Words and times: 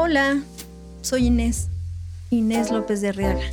Hola, 0.00 0.40
soy 1.02 1.26
Inés, 1.26 1.70
Inés 2.30 2.70
López 2.70 3.00
de 3.00 3.08
Arriaga, 3.08 3.50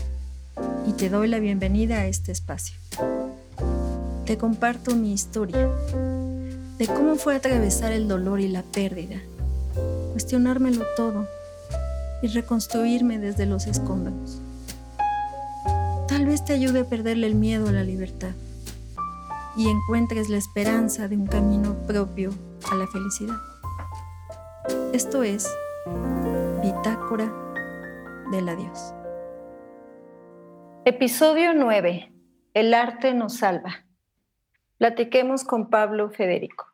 y 0.85 0.93
te 0.93 1.09
doy 1.09 1.27
la 1.27 1.39
bienvenida 1.39 1.95
a 1.95 2.05
este 2.05 2.31
espacio. 2.31 2.75
Te 4.27 4.37
comparto 4.37 4.95
mi 4.95 5.11
historia, 5.11 5.67
de 6.77 6.85
cómo 6.85 7.15
fue 7.15 7.35
atravesar 7.35 7.93
el 7.93 8.07
dolor 8.07 8.39
y 8.41 8.47
la 8.47 8.61
pérdida, 8.61 9.15
cuestionármelo 10.11 10.85
todo 10.95 11.27
y 12.21 12.27
reconstruirme 12.27 13.17
desde 13.17 13.47
los 13.47 13.65
escombros. 13.65 14.39
Tal 16.07 16.27
vez 16.27 16.45
te 16.45 16.53
ayude 16.53 16.81
a 16.81 16.85
perderle 16.85 17.25
el 17.25 17.33
miedo 17.33 17.69
a 17.69 17.71
la 17.71 17.83
libertad 17.83 18.35
y 19.57 19.67
encuentres 19.67 20.29
la 20.29 20.37
esperanza 20.37 21.07
de 21.07 21.17
un 21.17 21.25
camino 21.25 21.73
propio 21.87 22.31
a 22.71 22.75
la 22.75 22.85
felicidad. 22.85 23.37
Esto 24.93 25.23
es 25.23 25.47
Bitácora 26.65 27.31
del 28.31 28.49
Adiós. 28.49 28.91
Episodio 30.83 31.53
9. 31.53 32.11
El 32.55 32.73
arte 32.73 33.13
nos 33.13 33.37
salva. 33.37 33.85
Platiquemos 34.79 35.43
con 35.43 35.69
Pablo 35.69 36.09
Federico. 36.09 36.65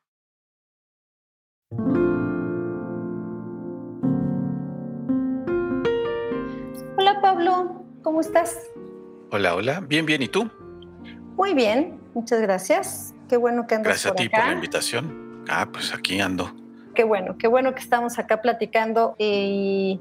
Hola 6.98 7.20
Pablo, 7.22 7.84
¿cómo 8.02 8.22
estás? 8.22 8.58
Hola, 9.32 9.56
hola. 9.56 9.82
Bien, 9.82 10.06
bien. 10.06 10.22
¿Y 10.22 10.30
tú? 10.30 10.50
Muy 11.36 11.54
bien, 11.54 12.00
muchas 12.14 12.40
gracias. 12.40 13.14
Qué 13.28 13.36
bueno 13.36 13.68
que 13.68 13.76
andas 13.76 13.90
Gracias 13.90 14.14
a 14.14 14.16
ti 14.16 14.30
por 14.30 14.40
la 14.40 14.54
invitación. 14.54 15.44
Ah, 15.50 15.68
pues 15.70 15.94
aquí 15.94 16.22
ando. 16.22 16.61
Qué 16.94 17.04
bueno, 17.04 17.38
qué 17.38 17.48
bueno 17.48 17.74
que 17.74 17.80
estamos 17.80 18.20
acá 18.20 18.42
platicando 18.42 19.16
y 19.18 20.00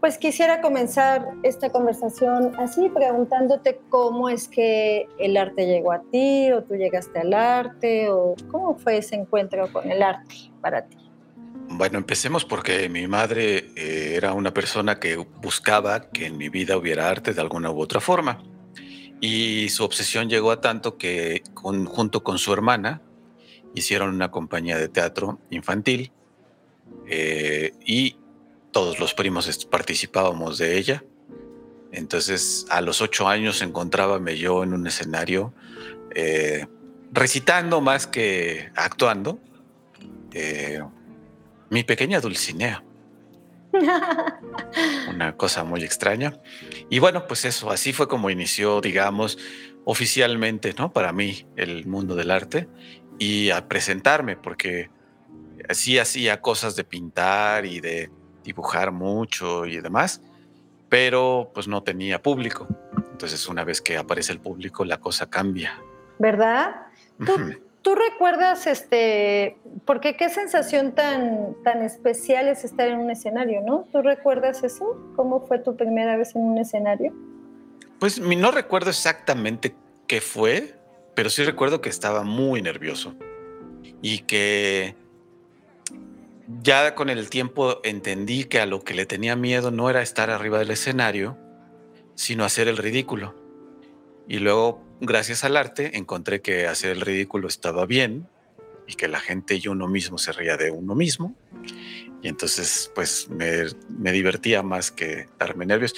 pues 0.00 0.18
quisiera 0.18 0.60
comenzar 0.60 1.26
esta 1.42 1.70
conversación 1.70 2.54
así 2.58 2.88
preguntándote 2.88 3.80
cómo 3.88 4.28
es 4.28 4.48
que 4.48 5.06
el 5.18 5.36
arte 5.36 5.66
llegó 5.66 5.92
a 5.92 6.02
ti 6.10 6.52
o 6.52 6.62
tú 6.62 6.74
llegaste 6.74 7.20
al 7.20 7.34
arte 7.34 8.08
o 8.10 8.34
cómo 8.50 8.76
fue 8.78 8.98
ese 8.98 9.16
encuentro 9.16 9.70
con 9.72 9.90
el 9.90 10.02
arte 10.02 10.34
para 10.60 10.86
ti. 10.86 10.96
Bueno, 11.70 11.98
empecemos 11.98 12.44
porque 12.44 12.88
mi 12.88 13.06
madre 13.06 13.70
eh, 13.76 14.14
era 14.16 14.32
una 14.32 14.54
persona 14.54 14.98
que 14.98 15.16
buscaba 15.16 16.10
que 16.10 16.26
en 16.26 16.36
mi 16.38 16.48
vida 16.48 16.76
hubiera 16.76 17.08
arte 17.08 17.34
de 17.34 17.40
alguna 17.40 17.70
u 17.70 17.80
otra 17.80 18.00
forma. 18.00 18.42
Y 19.20 19.68
su 19.68 19.84
obsesión 19.84 20.28
llegó 20.28 20.52
a 20.52 20.60
tanto 20.60 20.96
que 20.96 21.42
junto 21.54 22.22
con 22.22 22.38
su 22.38 22.52
hermana 22.52 23.02
hicieron 23.78 24.14
una 24.14 24.30
compañía 24.30 24.78
de 24.78 24.88
teatro 24.88 25.40
infantil 25.50 26.12
eh, 27.06 27.72
y 27.84 28.16
todos 28.72 29.00
los 29.00 29.14
primos 29.14 29.66
participábamos 29.66 30.58
de 30.58 30.76
ella. 30.76 31.04
Entonces 31.90 32.66
a 32.70 32.80
los 32.80 33.00
ocho 33.00 33.28
años 33.28 33.62
encontrábame 33.62 34.36
yo 34.36 34.62
en 34.62 34.74
un 34.74 34.86
escenario 34.86 35.54
eh, 36.14 36.66
recitando 37.12 37.80
más 37.80 38.06
que 38.06 38.70
actuando 38.76 39.40
eh, 40.32 40.80
mi 41.70 41.84
pequeña 41.84 42.20
Dulcinea. 42.20 42.84
Una 45.10 45.36
cosa 45.36 45.64
muy 45.64 45.82
extraña. 45.84 46.40
Y 46.90 46.98
bueno, 46.98 47.26
pues 47.26 47.44
eso, 47.44 47.70
así 47.70 47.92
fue 47.92 48.08
como 48.08 48.30
inició, 48.30 48.80
digamos, 48.80 49.38
oficialmente, 49.84 50.74
¿no? 50.76 50.92
Para 50.92 51.12
mí, 51.12 51.46
el 51.56 51.86
mundo 51.86 52.14
del 52.14 52.30
arte 52.30 52.68
y 53.18 53.50
a 53.50 53.68
presentarme, 53.68 54.36
porque 54.36 54.90
así 55.68 55.98
hacía 55.98 56.40
cosas 56.40 56.76
de 56.76 56.84
pintar 56.84 57.66
y 57.66 57.80
de 57.80 58.10
dibujar 58.44 58.92
mucho 58.92 59.66
y 59.66 59.80
demás, 59.80 60.22
pero 60.88 61.50
pues 61.52 61.68
no 61.68 61.82
tenía 61.82 62.22
público. 62.22 62.66
Entonces, 63.12 63.46
una 63.48 63.64
vez 63.64 63.80
que 63.82 63.96
aparece 63.96 64.32
el 64.32 64.40
público, 64.40 64.84
la 64.84 64.98
cosa 64.98 65.28
cambia. 65.28 65.78
¿Verdad? 66.18 66.86
¿Tú 67.82 67.94
recuerdas, 67.94 68.66
este, 68.66 69.56
porque 69.84 70.16
qué 70.16 70.28
sensación 70.28 70.92
tan, 70.92 71.54
tan 71.64 71.82
especial 71.82 72.48
es 72.48 72.64
estar 72.64 72.88
en 72.88 72.98
un 72.98 73.10
escenario, 73.10 73.62
¿no? 73.62 73.86
¿Tú 73.92 74.02
recuerdas 74.02 74.62
eso? 74.62 74.96
¿Cómo 75.16 75.46
fue 75.46 75.58
tu 75.58 75.76
primera 75.76 76.16
vez 76.16 76.34
en 76.34 76.42
un 76.42 76.58
escenario? 76.58 77.14
Pues 77.98 78.20
no 78.20 78.50
recuerdo 78.50 78.90
exactamente 78.90 79.74
qué 80.06 80.20
fue, 80.20 80.77
pero 81.18 81.30
sí 81.30 81.42
recuerdo 81.42 81.80
que 81.80 81.88
estaba 81.88 82.22
muy 82.22 82.62
nervioso 82.62 83.12
y 84.02 84.20
que 84.20 84.94
ya 86.62 86.94
con 86.94 87.08
el 87.08 87.28
tiempo 87.28 87.80
entendí 87.82 88.44
que 88.44 88.60
a 88.60 88.66
lo 88.66 88.84
que 88.84 88.94
le 88.94 89.04
tenía 89.04 89.34
miedo 89.34 89.72
no 89.72 89.90
era 89.90 90.00
estar 90.00 90.30
arriba 90.30 90.60
del 90.60 90.70
escenario, 90.70 91.36
sino 92.14 92.44
hacer 92.44 92.68
el 92.68 92.76
ridículo. 92.76 93.34
Y 94.28 94.38
luego 94.38 94.80
gracias 95.00 95.42
al 95.42 95.56
arte 95.56 95.98
encontré 95.98 96.40
que 96.40 96.68
hacer 96.68 96.92
el 96.92 97.00
ridículo 97.00 97.48
estaba 97.48 97.84
bien 97.84 98.28
y 98.86 98.94
que 98.94 99.08
la 99.08 99.18
gente 99.18 99.58
y 99.60 99.66
uno 99.66 99.88
mismo 99.88 100.18
se 100.18 100.30
reía 100.30 100.56
de 100.56 100.70
uno 100.70 100.94
mismo. 100.94 101.34
Y 102.22 102.28
entonces 102.28 102.92
pues 102.94 103.28
me, 103.28 103.64
me 103.88 104.12
divertía 104.12 104.62
más 104.62 104.92
que 104.92 105.26
darme 105.36 105.66
nervios. 105.66 105.96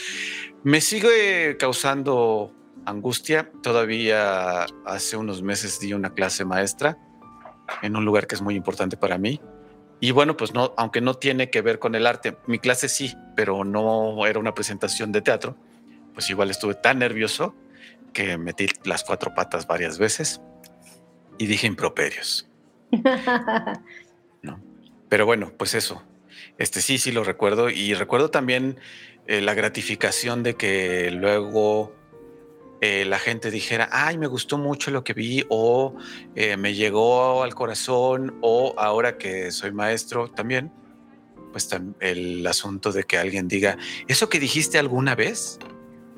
Me 0.63 0.81
sigue 0.81 1.59
causando 1.59 2.55
angustia. 2.87 3.51
Todavía 3.63 4.67
hace 4.85 5.17
unos 5.17 5.43
meses 5.43 5.81
di 5.81 5.93
una 5.93 6.15
clase 6.15 6.45
maestra 6.45 6.99
en 7.83 7.97
un 7.97 8.05
lugar 8.05 8.27
que 8.27 8.35
es 8.35 8.43
muy 8.43 8.55
importante 8.55 8.97
para 8.97 9.19
mí. 9.19 9.41
Y 10.01 10.13
bueno, 10.13 10.37
pues 10.37 10.55
no, 10.55 10.73
aunque 10.77 11.01
no 11.01 11.15
tiene 11.15 11.51
que 11.51 11.61
ver 11.61 11.79
con 11.79 11.95
el 11.95 12.07
arte, 12.07 12.37
mi 12.47 12.59
clase 12.59 12.89
sí, 12.89 13.15
pero 13.37 13.65
no 13.65 14.27
era 14.27 14.39
una 14.39 14.55
presentación 14.55 15.13
de 15.13 15.21
teatro, 15.21 15.57
pues 16.15 16.31
igual 16.31 16.51
estuve 16.51 16.75
tan 16.75 16.99
nervioso 16.99 17.55
que 18.13 18.39
metí 18.39 18.67
las 18.85 19.05
cuatro 19.05 19.35
patas 19.35 19.67
varias 19.67 19.99
veces 19.99 20.41
y 21.39 21.47
dije 21.47 21.67
improperios. 21.67 22.49
¿No? 24.43 24.61
Pero 25.09 25.27
bueno, 25.27 25.53
pues 25.57 25.75
eso. 25.75 26.03
Este 26.59 26.81
sí, 26.81 26.99
sí 26.99 27.13
lo 27.13 27.25
recuerdo. 27.25 27.71
Y 27.71 27.95
recuerdo 27.95 28.31
también 28.31 28.79
eh, 29.27 29.41
la 29.41 29.55
gratificación 29.55 30.43
de 30.43 30.55
que 30.55 31.11
luego 31.11 31.95
eh, 32.81 33.05
la 33.05 33.19
gente 33.19 33.51
dijera, 33.51 33.89
ay, 33.93 34.19
me 34.19 34.27
gustó 34.27 34.59
mucho 34.59 34.91
lo 34.91 35.05
que 35.05 35.13
vi, 35.13 35.45
o 35.49 35.97
eh, 36.35 36.57
me 36.57 36.75
llegó 36.75 37.43
al 37.43 37.55
corazón, 37.55 38.39
o 38.41 38.75
ahora 38.79 39.19
que 39.19 39.51
soy 39.51 39.73
maestro 39.73 40.31
también, 40.31 40.73
pues 41.53 41.69
el 42.01 42.47
asunto 42.47 42.93
de 42.93 43.05
que 43.05 43.19
alguien 43.19 43.49
diga, 43.49 43.77
eso 44.09 44.29
que 44.29 44.39
dijiste 44.39 44.79
alguna 44.79 45.15
vez 45.15 45.59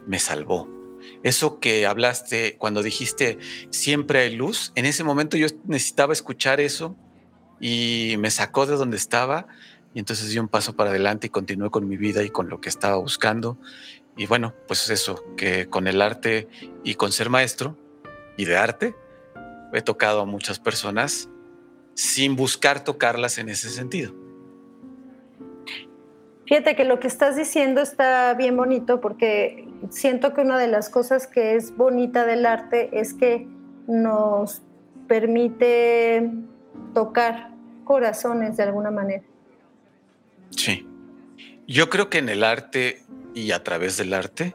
me 0.06 0.18
salvó 0.18 0.68
eso 1.22 1.60
que 1.60 1.86
hablaste 1.86 2.56
cuando 2.58 2.82
dijiste 2.82 3.38
siempre 3.70 4.20
hay 4.20 4.34
luz, 4.34 4.72
en 4.74 4.86
ese 4.86 5.04
momento 5.04 5.36
yo 5.36 5.46
necesitaba 5.66 6.12
escuchar 6.12 6.60
eso 6.60 6.96
y 7.60 8.16
me 8.18 8.30
sacó 8.30 8.66
de 8.66 8.76
donde 8.76 8.96
estaba 8.96 9.46
y 9.94 9.98
entonces 9.98 10.30
di 10.30 10.38
un 10.38 10.48
paso 10.48 10.74
para 10.74 10.90
adelante 10.90 11.26
y 11.26 11.30
continué 11.30 11.70
con 11.70 11.86
mi 11.88 11.96
vida 11.96 12.22
y 12.22 12.30
con 12.30 12.48
lo 12.48 12.60
que 12.60 12.70
estaba 12.70 12.96
buscando. 12.96 13.58
Y 14.16 14.26
bueno, 14.26 14.54
pues 14.68 14.90
eso, 14.90 15.24
que 15.36 15.68
con 15.68 15.86
el 15.86 16.02
arte 16.02 16.48
y 16.84 16.94
con 16.94 17.12
ser 17.12 17.30
maestro 17.30 17.76
y 18.36 18.44
de 18.44 18.56
arte, 18.56 18.94
he 19.72 19.82
tocado 19.82 20.20
a 20.20 20.26
muchas 20.26 20.58
personas 20.58 21.28
sin 21.94 22.36
buscar 22.36 22.84
tocarlas 22.84 23.38
en 23.38 23.48
ese 23.48 23.70
sentido. 23.70 24.14
Fíjate 26.46 26.76
que 26.76 26.84
lo 26.84 27.00
que 27.00 27.06
estás 27.06 27.36
diciendo 27.36 27.80
está 27.80 28.34
bien 28.34 28.56
bonito 28.56 29.00
porque 29.00 29.68
siento 29.90 30.34
que 30.34 30.42
una 30.42 30.58
de 30.58 30.68
las 30.68 30.90
cosas 30.90 31.26
que 31.26 31.54
es 31.54 31.74
bonita 31.76 32.26
del 32.26 32.44
arte 32.44 32.90
es 32.92 33.14
que 33.14 33.48
nos 33.86 34.60
permite 35.08 36.30
tocar 36.94 37.52
corazones 37.84 38.56
de 38.56 38.64
alguna 38.64 38.90
manera. 38.90 39.22
Sí. 40.50 40.86
Yo 41.66 41.88
creo 41.88 42.10
que 42.10 42.18
en 42.18 42.28
el 42.28 42.44
arte 42.44 43.01
y 43.34 43.52
a 43.52 43.62
través 43.62 43.96
del 43.96 44.14
arte 44.14 44.54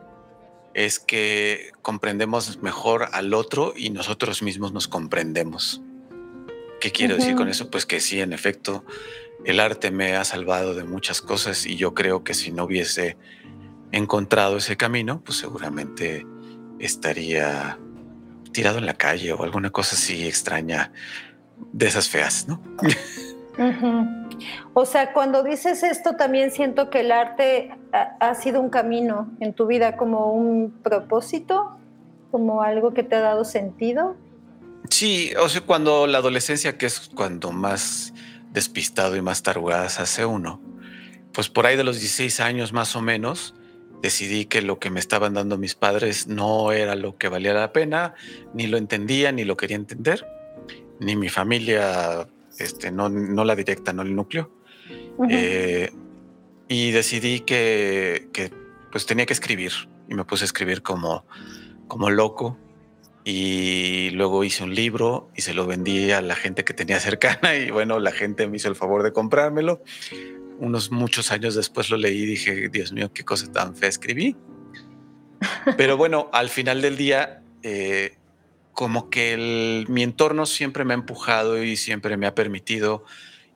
es 0.74 1.00
que 1.00 1.72
comprendemos 1.82 2.62
mejor 2.62 3.10
al 3.12 3.34
otro 3.34 3.74
y 3.76 3.90
nosotros 3.90 4.44
mismos 4.44 4.74
nos 4.74 4.88
comprendemos. 4.88 5.82
¿Qué 6.80 6.92
quiero 6.92 7.16
decir 7.16 7.36
con 7.36 7.50
eso? 7.50 7.72
Pues 7.72 7.88
que 7.88 8.00
sí, 8.00 8.22
en 8.22 8.32
efecto, 8.32 8.86
el 9.46 9.60
arte 9.60 9.90
me 9.90 10.16
ha 10.16 10.24
salvado 10.24 10.76
de 10.76 10.84
muchas 10.84 11.22
cosas 11.22 11.66
y 11.66 11.76
yo 11.76 11.96
creo 11.96 12.24
que 12.24 12.36
si 12.36 12.52
no 12.52 12.66
hubiese 12.66 13.18
encontrado 13.92 14.58
ese 14.58 14.78
camino, 14.78 15.22
pues 15.24 15.40
seguramente 15.40 16.26
estaría 16.78 17.80
tirado 18.52 18.78
en 18.78 18.86
la 18.86 18.94
calle 18.94 19.34
o 19.34 19.44
alguna 19.44 19.72
cosa 19.72 19.96
así 19.96 20.28
extraña 20.28 20.92
de 21.72 21.88
esas 21.88 22.10
feas, 22.10 22.48
¿no? 22.48 22.62
O 24.74 24.86
sea, 24.86 25.14
cuando 25.14 25.44
dices 25.44 25.84
esto 25.84 26.16
también 26.16 26.52
siento 26.52 26.90
que 26.90 27.00
el 27.02 27.12
arte 27.12 27.72
ha, 27.92 28.36
sido 28.36 28.62
un 28.62 28.70
camino 28.70 29.32
en 29.40 29.54
tu 29.54 29.66
vida, 29.66 29.98
como 29.98 30.32
un 30.32 30.72
propósito, 30.84 31.78
como 32.32 32.62
algo 32.62 32.94
que 32.94 33.04
te 33.04 33.16
ha 33.16 33.22
dado 33.22 33.46
sentido. 33.46 34.16
Sí, 34.90 35.34
o 35.40 35.50
sea, 35.50 35.62
cuando 35.62 36.08
la 36.08 36.20
adolescencia, 36.20 36.78
que 36.78 36.86
es 36.86 37.10
cuando 37.14 37.52
más 37.52 38.14
despistado 38.52 39.16
y 39.16 39.22
más 39.22 39.44
tarugadas 39.44 40.00
hace 40.00 40.26
uno, 40.26 40.62
pues 41.34 41.50
por 41.50 41.66
ahí 41.66 41.76
de 41.76 41.84
los 41.84 42.00
16 42.00 42.40
años 42.40 42.74
más 42.74 42.96
o 42.96 43.02
menos, 43.02 43.54
decidí 44.02 44.46
que 44.46 44.62
lo 44.62 44.80
que 44.80 44.90
me 44.90 45.00
estaban 45.00 45.34
dando 45.34 45.58
mis 45.58 45.76
padres 45.76 46.28
no 46.28 46.72
era 46.72 46.96
lo 46.96 47.18
que 47.18 47.30
valía 47.30 47.54
la 47.54 47.74
pena, 47.74 48.14
ni 48.54 48.68
lo 48.68 48.78
entendía, 48.78 49.32
ni 49.32 49.44
lo 49.44 49.58
quería 49.58 49.76
entender, 49.76 50.26
ni 51.00 51.16
mi 51.16 51.30
familia, 51.30 52.28
este, 52.58 52.92
no, 52.92 53.10
no 53.10 53.44
la 53.46 53.56
directa, 53.56 53.94
no 53.94 54.02
el 54.02 54.16
núcleo. 54.16 54.52
Eh, 55.30 55.92
y 56.68 56.92
decidí 56.92 57.42
que, 57.42 58.30
que, 58.34 58.52
pues 58.92 59.06
tenía 59.06 59.26
que 59.26 59.34
escribir 59.34 59.72
y 60.08 60.16
me 60.16 60.26
puse 60.26 60.44
a 60.44 60.46
escribir 60.46 60.82
como, 60.82 61.26
como 61.88 62.10
loco 62.10 62.58
y 63.24 64.12
luego 64.12 64.44
hice 64.44 64.64
un 64.64 64.74
libro 64.74 65.30
y 65.36 65.42
se 65.42 65.54
lo 65.54 65.66
vendí 65.66 66.12
a 66.12 66.22
la 66.22 66.36
gente 66.36 66.64
que 66.64 66.74
tenía 66.74 67.00
cercana 67.00 67.56
y 67.56 67.72
bueno, 67.72 68.00
la 68.00 68.12
gente 68.12 68.48
me 68.48 68.58
hizo 68.58 68.70
el 68.70 68.76
favor 68.76 69.04
de 69.04 69.12
comprármelo 69.12 69.82
unos 70.60 70.92
muchos 70.92 71.32
años 71.32 71.56
después 71.56 71.90
lo 71.90 71.98
leí 71.98 72.24
y 72.24 72.26
dije, 72.26 72.70
Dios 72.70 72.92
mío, 72.92 73.12
qué 73.14 73.24
cosa 73.24 73.52
tan 73.52 73.76
fea 73.76 73.90
escribí. 73.90 74.36
Pero 75.78 75.98
bueno, 75.98 76.30
al 76.34 76.50
final 76.50 76.82
del 76.82 76.98
día, 76.98 77.44
eh, 77.62 78.18
como 78.78 79.10
que 79.10 79.86
mi 79.90 80.04
entorno 80.04 80.46
siempre 80.46 80.86
me 80.86 80.94
ha 80.94 80.98
empujado 81.02 81.64
y 81.64 81.76
siempre 81.78 82.16
me 82.16 82.28
ha 82.28 82.36
permitido 82.36 83.04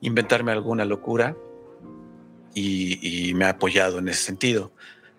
inventarme 0.00 0.50
alguna 0.50 0.84
locura 0.84 1.36
y, 2.56 3.30
me 3.36 3.44
ha 3.44 3.50
apoyado 3.50 4.00
en 4.00 4.08
ese 4.08 4.24
sentido, 4.24 4.72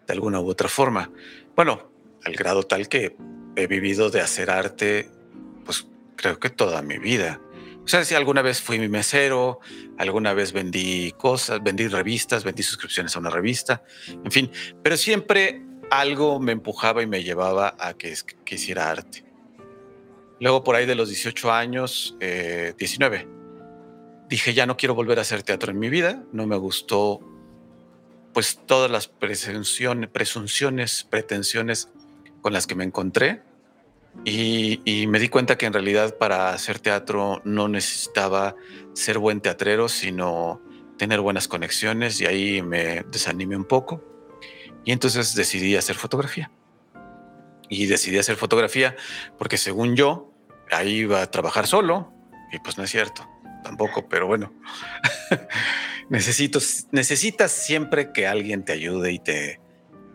de 0.05 0.11
alguna 0.11 0.41
u 0.41 0.49
otra 0.49 0.67
forma. 0.67 1.09
Bueno, 1.55 1.89
al 2.25 2.33
grado 2.33 2.63
tal 2.63 2.89
que 2.89 3.15
he 3.55 3.67
vivido 3.67 4.09
de 4.09 4.19
hacer 4.19 4.51
arte, 4.51 5.09
pues 5.63 5.87
creo 6.17 6.37
que 6.37 6.49
toda 6.49 6.81
mi 6.81 6.97
vida. 6.97 7.39
O 7.85 7.87
sea, 7.87 8.03
si 8.03 8.13
alguna 8.13 8.41
vez 8.41 8.59
fui 8.59 8.79
mi 8.79 8.89
mesero, 8.89 9.61
alguna 9.97 10.33
vez 10.33 10.51
vendí 10.51 11.13
cosas, 11.13 11.63
vendí 11.63 11.87
revistas, 11.87 12.43
vendí 12.43 12.61
suscripciones 12.61 13.15
a 13.15 13.19
una 13.19 13.29
revista, 13.29 13.83
en 14.09 14.31
fin, 14.31 14.51
pero 14.83 14.97
siempre 14.97 15.61
algo 15.89 16.41
me 16.41 16.51
empujaba 16.51 17.01
y 17.01 17.07
me 17.07 17.23
llevaba 17.23 17.77
a 17.79 17.93
que, 17.93 18.13
hiciera 18.49 18.91
arte. 18.91 19.32
Luego 20.43 20.61
por 20.61 20.75
ahí 20.75 20.85
de 20.85 20.95
los 20.95 21.07
18 21.07 21.53
años, 21.53 22.17
19, 22.19 23.17
eh, 23.17 23.27
dije 24.27 24.53
ya 24.53 24.65
no 24.65 24.75
quiero 24.75 24.93
volver 24.93 25.17
a 25.17 25.21
hacer 25.21 25.41
teatro 25.41 25.71
en 25.71 25.79
mi 25.79 25.87
vida, 25.87 26.21
no 26.33 26.45
me 26.47 26.57
gustó 26.57 27.21
pues 28.33 28.59
todas 28.65 28.91
las 28.91 29.07
presunciones, 29.07 30.09
pretensiones 31.05 31.87
con 32.41 32.51
las 32.51 32.67
que 32.67 32.75
me 32.75 32.83
encontré 32.83 33.41
y, 34.25 35.07
me 35.07 35.17
di 35.17 35.29
cuenta 35.29 35.57
que 35.57 35.65
en 35.65 35.71
realidad 35.71 36.17
para 36.17 36.49
hacer 36.49 36.77
teatro 36.77 37.41
no 37.45 37.69
necesitaba 37.69 38.57
ser 38.91 39.19
buen 39.19 39.39
teatrero, 39.39 39.87
sino 39.87 40.61
tener 40.97 41.21
buenas 41.21 41.47
conexiones 41.47 42.19
y 42.19 42.25
ahí 42.25 42.61
me 42.61 43.03
desanimé 43.03 43.55
un 43.55 43.63
poco. 43.63 44.03
Y 44.83 44.91
entonces 44.91 45.35
decidí 45.35 45.77
hacer 45.77 45.95
fotografía. 45.95 46.51
Y 47.69 47.85
decidí 47.85 48.17
hacer 48.17 48.35
fotografía 48.35 48.97
porque 49.37 49.57
según 49.57 49.95
yo, 49.95 50.32
ahí 50.71 50.99
iba 50.99 51.21
a 51.21 51.31
trabajar 51.31 51.67
solo. 51.67 52.11
Y 52.51 52.59
pues 52.59 52.77
no 52.77 52.83
es 52.83 52.91
cierto, 52.91 53.27
tampoco, 53.63 54.07
pero 54.07 54.27
bueno. 54.27 54.53
Necesito, 56.09 56.59
necesitas 56.91 57.51
siempre 57.51 58.11
que 58.11 58.27
alguien 58.27 58.65
te 58.65 58.73
ayude 58.73 59.13
y 59.13 59.19
te, 59.19 59.61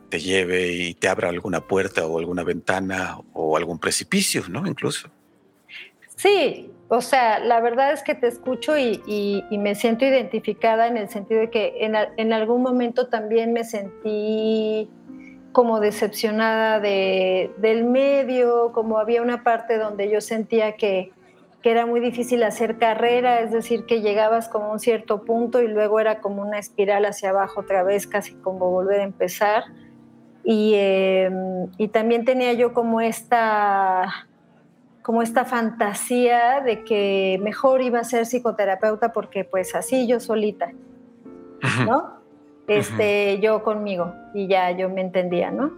te 0.09 0.21
lleve 0.21 0.73
y 0.73 0.95
te 0.95 1.09
abra 1.09 1.29
alguna 1.29 1.61
puerta 1.61 2.07
o 2.07 2.19
alguna 2.19 2.45
ventana 2.45 3.19
o 3.33 3.57
algún 3.57 3.79
precipicio, 3.79 4.45
¿no? 4.49 4.67
Incluso. 4.67 5.09
Sí, 6.17 6.71
o 6.89 7.01
sea, 7.01 7.39
la 7.39 7.61
verdad 7.61 7.93
es 7.93 8.03
que 8.03 8.15
te 8.15 8.27
escucho 8.27 8.79
y, 8.79 9.45
me 9.51 9.75
siento 9.75 10.05
identificada 10.05 10.87
en 10.87 10.97
el 10.97 11.09
sentido 11.09 11.41
de 11.43 11.51
que 11.51 11.75
en, 11.81 12.33
algún 12.33 12.63
momento 12.63 13.09
también 13.09 13.53
me 13.53 13.65
sentí 13.65 14.91
como 15.53 15.81
decepcionada 15.81 16.81
del 16.81 17.85
medio, 17.85 18.73
como 18.73 18.99
había 18.99 19.23
una 19.23 19.43
parte 19.43 19.79
donde 19.79 20.11
yo 20.11 20.21
sentía 20.21 20.77
que, 20.77 21.13
que 21.63 21.71
era 21.71 21.87
muy 21.87 22.01
difícil 22.01 22.43
hacer 22.43 22.79
carrera, 22.79 23.41
es 23.41 23.51
decir, 23.51 23.85
que 23.87 24.01
llegabas 24.01 24.49
como 24.49 24.67
a 24.67 24.73
un 24.73 24.81
cierto 24.81 25.25
punto 25.25 25.63
y 25.63 25.69
luego 25.69 26.01
era 26.01 26.21
como 26.21 26.43
una 26.43 26.59
espiral 26.59 27.05
hacia 27.07 27.31
abajo 27.31 27.61
otra 27.61 27.83
vez, 27.83 28.07
casi 28.07 28.35
como 28.35 28.71
volver 28.71 29.01
a 29.01 29.05
empezar. 29.05 29.65
Em, 30.45 31.69
y, 31.77 31.89
también 31.89 32.25
tenía 32.25 32.53
yo 32.55 32.73
como 32.73 33.01
esta, 33.01 34.29
como 35.03 35.21
esta 35.21 35.45
fantasía 35.45 36.61
de 36.61 36.85
que 36.85 37.39
mejor 37.43 37.83
iba 37.83 37.99
a 37.99 38.05
ser 38.05 38.25
psicoterapeuta 38.25 39.13
porque 39.13 39.45
pues 39.45 39.75
así 39.75 40.07
yo 40.07 40.21
solita, 40.21 40.73
¿no? 41.87 42.17
Este, 42.69 43.41
yo 43.41 43.63
conmigo 43.63 44.13
y 44.35 44.47
ya 44.47 44.71
yo 44.73 44.89
me 44.91 45.01
entendía, 45.01 45.51
¿no? 45.51 45.73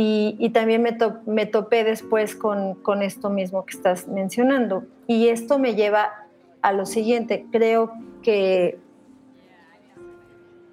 Y, 0.00 0.50
también 0.50 0.82
me, 0.82 0.96
me, 1.26 1.46
topé 1.46 1.82
después 1.82 2.36
con, 2.36 2.76
con 2.76 3.02
esto 3.02 3.30
mismo 3.30 3.66
que 3.66 3.76
estás 3.76 4.06
mencionando. 4.06 4.84
Y 5.08 5.26
esto 5.26 5.58
me 5.58 5.74
lleva 5.74 6.28
a 6.62 6.72
lo 6.72 6.86
siguiente, 6.86 7.46
creo 7.50 7.90
que 8.22 8.78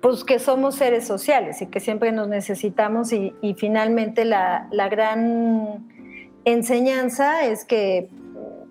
pues 0.06 0.23
que 0.23 0.38
somos 0.38 0.75
seres 0.75 1.07
sociales 1.07 1.63
y 1.63 1.65
que 1.65 1.79
siempre 1.79 2.12
nos 2.12 2.27
necesitamos 2.27 3.12
y, 3.12 3.33
finalmente 3.57 4.23
la, 4.23 4.67
gran 4.91 5.83
enseñanza 6.45 7.45
es 7.45 7.65
que 7.65 8.07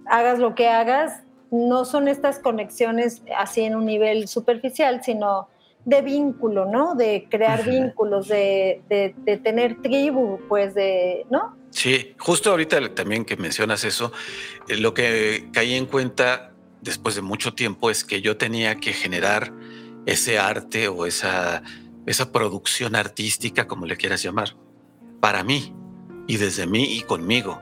hagas 0.06 0.38
lo 0.38 0.54
que 0.54 0.68
hagas, 0.68 1.24
no 1.50 1.84
son 1.86 2.06
estas 2.06 2.38
conexiones 2.38 3.24
así 3.36 3.62
en 3.62 3.74
un 3.74 3.84
nivel 3.84 4.28
superficial, 4.28 5.02
sino 5.02 5.48
de 5.84 6.02
vínculo, 6.02 6.66
¿no? 6.66 6.94
De 6.94 7.26
crear 7.30 7.64
vínculos, 7.64 8.28
de, 8.28 8.82
de, 8.88 9.36
tener 9.38 9.82
tribu, 9.82 10.38
pues 10.48 10.74
de, 10.74 11.26
¿no? 11.30 11.56
Sí, 11.70 12.14
justo 12.18 12.50
ahorita 12.50 12.94
también 12.94 13.24
que 13.24 13.36
mencionas 13.36 13.84
eso, 13.84 14.12
eh, 14.68 14.76
lo 14.76 14.94
que 14.94 15.48
caí 15.52 15.74
en 15.74 15.86
cuenta 15.86 16.52
después 16.80 17.14
de 17.14 17.22
mucho 17.22 17.54
tiempo 17.54 17.90
es 17.90 18.04
que 18.04 18.22
yo 18.22 18.36
tenía 18.36 18.76
que 18.76 18.92
generar 18.92 19.52
ese 20.06 20.38
arte 20.38 20.88
o 20.88 21.06
esa, 21.06 21.62
esa 22.06 22.32
producción 22.32 22.94
artística, 22.94 23.66
como 23.66 23.86
le 23.86 23.96
quieras 23.96 24.22
llamar, 24.22 24.56
para 25.20 25.42
mí 25.44 25.74
y 26.26 26.36
desde 26.36 26.66
mí 26.66 26.96
y 26.96 27.02
conmigo. 27.02 27.60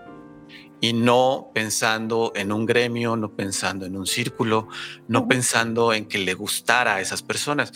Y 0.82 0.92
no 0.92 1.50
pensando 1.54 2.32
en 2.34 2.52
un 2.52 2.66
gremio, 2.66 3.16
no 3.16 3.34
pensando 3.34 3.86
en 3.86 3.96
un 3.96 4.06
círculo, 4.06 4.68
no 5.08 5.26
pensando 5.28 5.94
en 5.94 6.04
que 6.04 6.18
le 6.18 6.34
gustara 6.34 6.96
a 6.96 7.00
esas 7.00 7.22
personas. 7.22 7.72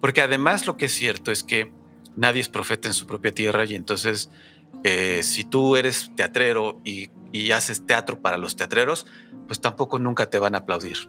Porque 0.00 0.20
además 0.20 0.68
lo 0.68 0.76
que 0.76 0.84
es 0.84 0.92
cierto 0.92 1.32
es 1.32 1.42
que 1.42 1.72
nadie 2.14 2.40
es 2.40 2.48
profeta 2.48 2.86
en 2.86 2.94
su 2.94 3.06
propia 3.06 3.34
tierra 3.34 3.64
y 3.64 3.74
entonces 3.74 4.30
eh, 4.84 5.22
si 5.24 5.42
tú 5.42 5.74
eres 5.74 6.12
teatrero 6.14 6.80
y, 6.84 7.10
y 7.32 7.50
haces 7.50 7.84
teatro 7.84 8.20
para 8.20 8.38
los 8.38 8.54
teatreros, 8.54 9.06
pues 9.48 9.60
tampoco 9.60 9.98
nunca 9.98 10.30
te 10.30 10.38
van 10.38 10.54
a 10.54 10.58
aplaudir 10.58 11.08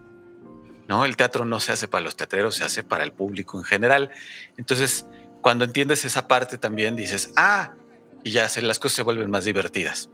¿no? 0.91 1.05
El 1.05 1.15
teatro 1.15 1.45
no 1.45 1.61
se 1.61 1.71
hace 1.71 1.87
para 1.87 2.03
los 2.03 2.17
teatreros, 2.17 2.55
se 2.55 2.65
hace 2.65 2.83
para 2.83 3.05
el 3.05 3.13
público 3.13 3.57
en 3.57 3.63
general. 3.63 4.09
Entonces, 4.57 5.05
cuando 5.41 5.63
entiendes 5.63 6.03
esa 6.03 6.27
parte 6.27 6.57
también 6.57 6.97
dices, 6.97 7.31
ah, 7.37 7.75
y 8.25 8.31
ya 8.31 8.49
las 8.61 8.77
cosas 8.77 8.97
se 8.97 9.03
vuelven 9.03 9.31
más 9.31 9.45
divertidas. 9.45 10.09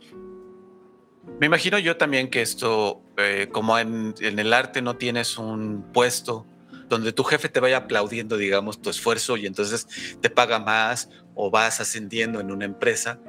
Me 1.39 1.45
imagino 1.45 1.77
yo 1.77 1.97
también 1.97 2.29
que 2.29 2.41
esto, 2.41 3.01
eh, 3.17 3.47
como 3.51 3.77
en, 3.77 4.15
el 4.19 4.53
arte 4.53 4.81
no 4.81 4.95
tienes 4.95 5.37
un 5.37 5.85
puesto 5.93 6.45
donde 6.89 7.11
tu 7.11 7.23
jefe 7.23 7.49
te 7.49 7.59
vaya 7.59 7.77
aplaudiendo, 7.77 8.37
digamos, 8.37 8.81
tu 8.81 8.89
esfuerzo 8.89 9.37
y 9.37 9.45
entonces 9.45 10.17
te 10.21 10.29
paga 10.29 10.59
más 10.59 11.09
o 11.35 11.51
vas 11.51 11.79
ascendiendo 11.79 12.39
en 12.39 12.51
una 12.51 12.65
empresa, 12.65 13.19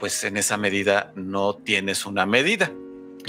pues 0.00 0.24
en 0.24 0.36
esa 0.36 0.56
medida 0.56 1.12
no 1.14 1.54
tienes 1.54 2.06
una 2.06 2.26
medida, 2.26 2.72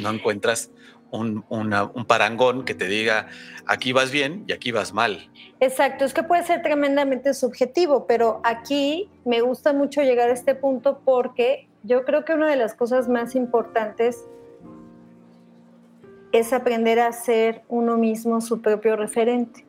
no 0.02 0.10
encuentras 0.10 0.72
un, 1.12 2.06
parangón 2.08 2.66
que 2.66 2.74
te 2.74 2.88
diga 2.88 3.28
aquí 3.66 3.94
vas 3.94 4.12
bien 4.12 4.44
y 4.48 4.54
aquí 4.54 4.72
vas 4.72 4.94
mal. 4.94 5.30
Exacto, 5.60 6.06
es 6.06 6.14
que 6.14 6.24
puede 6.24 6.44
ser 6.44 6.62
tremendamente 6.62 7.34
subjetivo, 7.34 8.06
pero 8.08 8.42
aquí 8.44 9.10
me 9.24 9.42
gusta 9.42 9.74
mucho 9.74 10.02
llegar 10.02 10.30
a 10.30 10.34
este 10.34 10.56
punto 10.56 11.02
porque 11.06 11.68
yo 11.86 12.04
creo 12.06 12.26
que 12.26 12.34
una 12.34 12.50
de 12.50 12.56
las 12.56 12.74
cosas 12.74 13.08
más 13.08 13.36
importantes 13.36 14.26
es 16.32 16.52
aprender 16.54 17.00
a 17.00 17.12
ser 17.12 17.64
uno 17.70 17.98
mismo 17.98 18.42
su 18.42 18.62
propio 18.62 18.96
referente. 18.96 19.66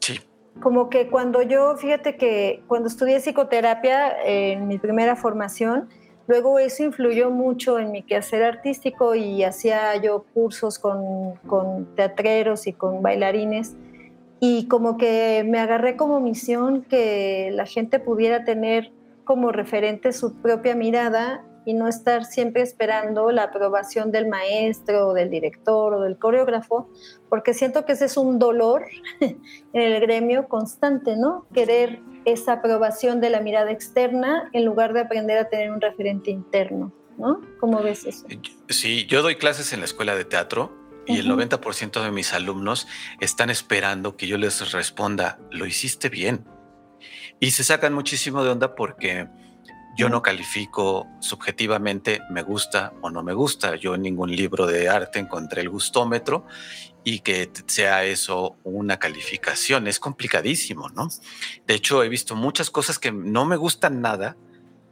Sí. 0.00 0.20
Como 0.60 0.90
que 0.90 1.08
cuando 1.08 1.42
yo, 1.42 1.76
fíjate 1.76 2.16
que 2.16 2.62
cuando 2.66 2.88
estudié 2.88 3.20
psicoterapia 3.20 4.12
en 4.24 4.68
mi 4.68 4.78
primera 4.78 5.16
formación, 5.16 5.88
Luego 6.28 6.58
eso 6.58 6.84
influyó 6.84 7.30
mucho 7.30 7.78
en 7.78 7.90
mi 7.90 8.02
quehacer 8.02 8.44
artístico 8.44 9.14
y 9.14 9.42
hacía 9.42 9.96
yo 9.96 10.24
cursos 10.32 10.78
con, 10.78 11.88
teatreros 11.96 12.66
y 12.66 12.72
con 12.72 13.02
bailarines 13.02 13.74
y 14.38 14.66
como 14.68 14.96
que 14.96 15.44
me 15.46 15.58
agarré 15.58 15.96
como 15.96 16.20
misión 16.20 16.82
que 16.82 17.50
la 17.52 17.66
gente 17.66 17.98
pudiera 17.98 18.44
tener 18.44 18.92
como 19.24 19.52
referente 19.52 20.12
su 20.12 20.40
propia 20.40 20.74
mirada 20.74 21.44
y 21.64 21.74
no 21.74 21.88
estar 21.88 22.24
siempre 22.24 22.62
esperando 22.62 23.30
la 23.30 23.44
aprobación 23.44 24.10
del 24.10 24.28
maestro 24.28 25.08
o 25.08 25.14
del 25.14 25.30
director 25.30 25.94
o 25.94 26.00
del 26.00 26.18
coreógrafo, 26.18 26.90
porque 27.28 27.54
siento 27.54 27.84
que 27.84 27.92
ese 27.92 28.06
es 28.06 28.16
un 28.16 28.38
dolor 28.38 28.86
en 29.20 29.40
el 29.72 30.00
gremio 30.00 30.48
constante, 30.48 31.16
¿no? 31.16 31.46
Querer 31.54 32.00
esa 32.24 32.54
aprobación 32.54 33.20
de 33.20 33.30
la 33.30 33.40
mirada 33.40 33.70
externa 33.70 34.48
en 34.52 34.64
lugar 34.64 34.92
de 34.92 35.00
aprender 35.00 35.38
a 35.38 35.48
tener 35.48 35.70
un 35.70 35.80
referente 35.80 36.30
interno, 36.30 36.92
¿no? 37.18 37.40
¿Cómo 37.60 37.82
ves 37.82 38.04
eso? 38.06 38.26
Sí, 38.68 39.06
yo 39.06 39.22
doy 39.22 39.36
clases 39.36 39.72
en 39.72 39.80
la 39.80 39.84
escuela 39.84 40.14
de 40.14 40.24
teatro 40.24 40.72
y 41.06 41.18
el 41.18 41.28
90% 41.28 42.02
de 42.02 42.10
mis 42.12 42.32
alumnos 42.32 42.86
están 43.20 43.50
esperando 43.50 44.16
que 44.16 44.26
yo 44.26 44.38
les 44.38 44.72
responda, 44.72 45.38
lo 45.50 45.66
hiciste 45.66 46.08
bien. 46.08 46.44
Y 47.42 47.50
se 47.50 47.64
sacan 47.64 47.92
muchísimo 47.92 48.44
de 48.44 48.50
onda 48.50 48.76
porque 48.76 49.26
yo 49.96 50.08
no 50.08 50.22
califico 50.22 51.08
subjetivamente 51.18 52.20
me 52.30 52.44
gusta 52.44 52.92
o 53.00 53.10
no 53.10 53.24
me 53.24 53.32
gusta. 53.32 53.74
Yo 53.74 53.96
en 53.96 54.02
ningún 54.02 54.30
libro 54.30 54.64
de 54.64 54.88
arte 54.88 55.18
encontré 55.18 55.62
el 55.62 55.68
gustómetro 55.68 56.46
y 57.02 57.18
que 57.18 57.50
sea 57.66 58.04
eso 58.04 58.54
una 58.62 59.00
calificación. 59.00 59.88
Es 59.88 59.98
complicadísimo, 59.98 60.88
¿no? 60.90 61.08
De 61.66 61.74
hecho, 61.74 62.04
he 62.04 62.08
visto 62.08 62.36
muchas 62.36 62.70
cosas 62.70 63.00
que 63.00 63.10
no 63.10 63.44
me 63.44 63.56
gustan 63.56 64.00
nada, 64.00 64.36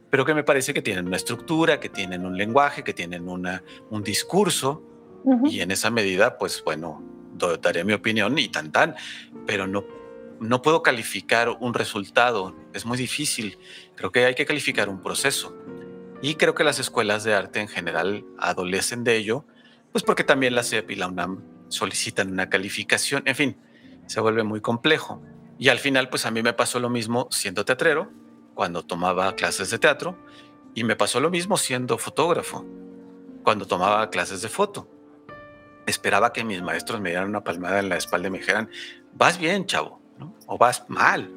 pero 0.09 0.25
que 0.25 0.33
me 0.33 0.43
parece 0.43 0.73
que 0.73 0.81
tienen 0.81 1.07
una 1.07 1.15
estructura, 1.15 1.79
que 1.79 1.87
tienen 1.87 2.25
un 2.25 2.35
lenguaje, 2.35 2.83
que 2.83 2.93
tienen 2.93 3.29
una, 3.29 3.63
un 3.89 4.03
discurso. 4.03 4.83
Y 5.45 5.61
en 5.61 5.71
esa 5.71 5.89
medida, 5.89 6.37
pues 6.37 6.61
bueno, 6.65 7.01
daré 7.61 7.85
mi 7.85 7.93
opinión 7.93 8.37
y 8.37 8.49
tan 8.49 8.73
tan, 8.73 8.95
pero 9.45 9.67
no, 9.67 9.85
no 10.41 10.63
puedo 10.63 10.81
calificar 10.81 11.49
un 11.59 11.75
resultado. 11.75 12.55
Es 12.73 12.85
muy 12.85 12.97
difícil. 12.97 13.59
Creo 13.95 14.11
que 14.11 14.25
hay 14.25 14.33
que 14.33 14.45
calificar 14.45 14.89
un 14.89 15.01
proceso. 15.01 15.55
Y 16.21 16.35
creo 16.35 16.55
que 16.55 16.63
las 16.63 16.79
escuelas 16.79 17.23
de 17.23 17.35
arte 17.35 17.59
en 17.59 17.67
general 17.67 18.25
adolecen 18.39 19.03
de 19.03 19.17
ello, 19.17 19.45
pues 19.91 20.03
porque 20.03 20.23
también 20.23 20.55
la 20.55 20.63
CEP 20.63 20.91
y 20.91 20.95
la 20.95 21.07
UNAM 21.07 21.43
solicitan 21.69 22.31
una 22.31 22.49
calificación. 22.49 23.21
En 23.25 23.35
fin, 23.35 23.57
se 24.07 24.19
vuelve 24.19 24.43
muy 24.43 24.61
complejo. 24.61 25.21
Y 25.59 25.69
al 25.69 25.77
final, 25.77 26.09
pues 26.09 26.25
a 26.25 26.31
mí 26.31 26.41
me 26.41 26.53
pasó 26.53 26.79
lo 26.79 26.89
mismo 26.89 27.27
siendo 27.29 27.63
teatrero, 27.63 28.11
cuando 28.55 28.83
tomaba 28.83 29.35
clases 29.35 29.69
de 29.69 29.77
teatro, 29.77 30.17
y 30.73 30.83
me 30.83 30.95
pasó 30.95 31.19
lo 31.19 31.29
mismo 31.29 31.55
siendo 31.55 31.99
fotógrafo, 31.99 32.65
cuando 33.43 33.67
tomaba 33.67 34.09
clases 34.09 34.41
de 34.41 34.49
foto. 34.49 34.89
Esperaba 35.85 36.33
que 36.33 36.43
mis 36.43 36.63
maestros 36.63 36.99
me 36.99 37.09
dieran 37.09 37.29
una 37.29 37.43
palmada 37.43 37.79
en 37.79 37.89
la 37.89 37.97
espalda 37.97 38.27
y 38.27 38.31
me 38.31 38.39
dijeran, 38.39 38.69
vas 39.13 39.37
bien, 39.37 39.65
chavo, 39.65 40.00
o 40.47 40.57
vas 40.57 40.85
mal. 40.87 41.31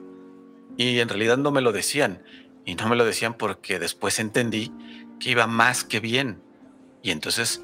Y 0.76 1.00
en 1.00 1.08
realidad 1.08 1.36
no 1.36 1.50
me 1.50 1.60
lo 1.60 1.72
decían. 1.72 2.22
Y 2.64 2.74
no 2.74 2.88
me 2.88 2.96
lo 2.96 3.04
decían 3.04 3.34
porque 3.34 3.78
después 3.78 4.18
entendí 4.18 4.72
que 5.20 5.30
iba 5.30 5.46
más 5.46 5.84
que 5.84 6.00
bien. 6.00 6.42
Y 7.02 7.10
entonces, 7.10 7.62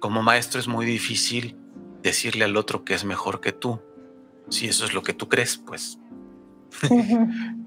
como 0.00 0.22
maestro 0.22 0.60
es 0.60 0.68
muy 0.68 0.86
difícil 0.86 1.56
decirle 2.02 2.44
al 2.44 2.56
otro 2.56 2.84
que 2.84 2.94
es 2.94 3.04
mejor 3.04 3.40
que 3.40 3.52
tú. 3.52 3.80
Si 4.48 4.66
eso 4.66 4.84
es 4.84 4.94
lo 4.94 5.02
que 5.02 5.14
tú 5.14 5.28
crees, 5.28 5.58
pues. 5.58 5.98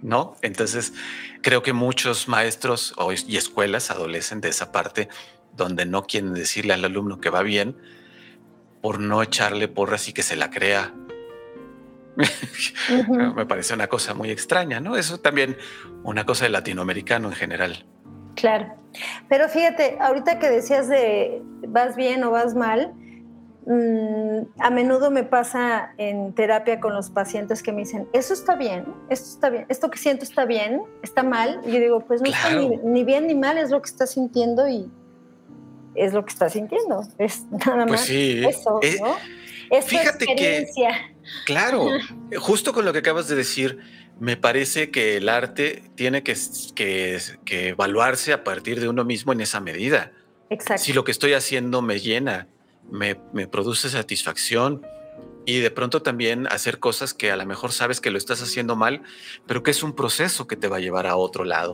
¿No? 0.01 0.35
Entonces, 0.41 0.93
creo 1.41 1.63
que 1.63 1.73
muchos 1.73 2.27
maestros 2.27 2.93
y 3.27 3.37
escuelas 3.37 3.91
adolecen 3.91 4.41
de 4.41 4.49
esa 4.49 4.71
parte 4.71 5.09
donde 5.55 5.85
no 5.85 6.03
quieren 6.03 6.33
decirle 6.33 6.73
al 6.73 6.83
alumno 6.83 7.19
que 7.19 7.29
va 7.29 7.43
bien 7.43 7.77
por 8.81 8.99
no 8.99 9.23
echarle 9.23 9.67
porras 9.67 10.09
y 10.09 10.13
que 10.13 10.23
se 10.23 10.35
la 10.35 10.49
crea. 10.49 10.93
Me 13.35 13.45
parece 13.45 13.73
una 13.73 13.87
cosa 13.87 14.13
muy 14.13 14.29
extraña, 14.29 14.79
¿no? 14.79 14.97
Eso 14.97 15.19
también 15.19 15.57
una 16.03 16.25
cosa 16.25 16.45
de 16.45 16.51
latinoamericano 16.51 17.29
en 17.29 17.35
general. 17.35 17.85
Claro. 18.35 18.73
Pero 19.29 19.49
fíjate, 19.49 19.97
ahorita 19.99 20.39
que 20.39 20.49
decías 20.49 20.87
de 20.87 21.41
vas 21.67 21.95
bien 21.95 22.23
o 22.23 22.31
vas 22.31 22.55
mal, 22.55 22.93
Mm, 23.65 24.59
a 24.59 24.69
menudo 24.71 25.09
me 25.09 25.23
pasa 25.23 25.93
en 25.97 26.33
terapia 26.33 26.81
con 26.81 26.93
los 26.93 27.09
pacientes 27.09 27.63
que 27.63 27.71
me 27.71 27.79
dicen, 27.79 28.09
eso 28.11 28.33
está 28.33 28.55
bien, 28.55 28.85
esto 29.09 29.29
está 29.29 29.49
bien, 29.49 29.65
esto 29.69 29.89
que 29.89 29.97
siento 29.97 30.25
está 30.25 30.43
bien, 30.45 30.81
está 31.01 31.23
mal. 31.23 31.61
Y 31.65 31.71
yo 31.71 31.79
digo, 31.79 31.99
pues 32.01 32.21
no 32.21 32.29
está 32.29 32.53
ni, 32.53 33.03
bien 33.05 33.27
ni 33.27 33.35
mal, 33.35 33.57
es 33.57 33.69
lo 33.69 33.81
que 33.81 33.89
estás 33.89 34.11
sintiendo 34.11 34.67
y 34.67 34.91
es 35.95 36.13
lo 36.13 36.25
que 36.25 36.33
estás 36.33 36.53
sintiendo. 36.53 37.03
Es 37.17 37.45
nada 37.51 37.85
pues 37.85 38.01
más 38.01 38.09
eso, 38.09 38.79
eh, 38.81 38.97
¿no? 38.99 39.15
Es 39.69 39.85
fíjate 39.85 40.25
que, 40.25 40.67
claro, 41.45 41.87
justo 42.37 42.73
con 42.73 42.85
lo 42.85 42.93
que 42.93 42.99
acabas 42.99 43.27
de 43.27 43.35
decir, 43.35 43.79
me 44.19 44.37
parece 44.37 44.91
que 44.91 45.17
el 45.17 45.29
arte 45.29 45.83
tiene 45.95 46.23
que, 46.23 46.35
que, 46.75 47.19
que 47.45 47.69
evaluarse 47.69 48.33
a 48.33 48.43
partir 48.43 48.79
de 48.79 48.87
uno 48.87 49.05
mismo 49.05 49.33
en 49.33 49.41
esa 49.41 49.59
medida. 49.59 50.11
Exacto. 50.49 50.83
Si 50.83 50.93
lo 50.93 51.03
que 51.03 51.11
estoy 51.11 51.33
haciendo 51.33 51.81
me 51.81 51.99
llena, 51.99 52.47
me, 52.89 53.15
produce 53.47 53.89
satisfacción 53.89 54.85
y 55.45 55.59
de 55.59 55.71
pronto 55.71 56.01
también 56.01 56.47
hacer 56.47 56.79
cosas 56.79 57.13
que 57.13 57.31
a 57.31 57.35
lo 57.35 57.45
mejor 57.45 57.71
sabes 57.71 57.99
que 57.99 58.11
lo 58.11 58.17
estás 58.17 58.41
haciendo 58.41 58.75
mal, 58.75 59.03
pero 59.45 59.63
que 59.63 59.71
es 59.71 59.83
un 59.83 59.93
proceso 59.93 60.47
que 60.47 60.55
te 60.55 60.67
va 60.67 60.77
a 60.77 60.79
llevar 60.79 61.07
a 61.07 61.15
otro 61.15 61.43
lado. 61.43 61.73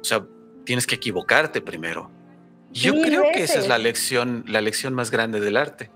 O 0.00 0.04
sea, 0.04 0.24
tienes 0.64 0.86
que 0.86 0.96
equivocarte 0.96 1.60
primero. 1.60 2.10
Yo 2.70 2.92
creo 2.92 3.24
que 3.32 3.42
esa 3.42 3.58
es 3.58 3.66
la 3.66 3.78
lección, 3.78 4.44
la 4.46 4.60
lección 4.60 4.94
más 4.94 5.10
grande 5.10 5.40
del 5.40 5.56
arte. 5.56 5.90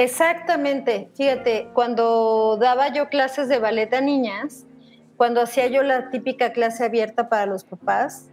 Exactamente. 0.00 1.10
Fíjate, 1.14 1.68
cuando 1.74 2.56
daba 2.58 2.90
yo 2.90 3.10
clases 3.10 3.48
de 3.48 3.58
ballet 3.58 3.92
a 3.92 4.00
niñas, 4.00 4.64
cuando 5.18 5.42
hacía 5.42 5.66
yo 5.66 5.82
la 5.82 6.08
típica 6.08 6.54
clase 6.54 6.86
abierta 6.86 7.28
para 7.28 7.44
los 7.44 7.64
papás, 7.64 8.30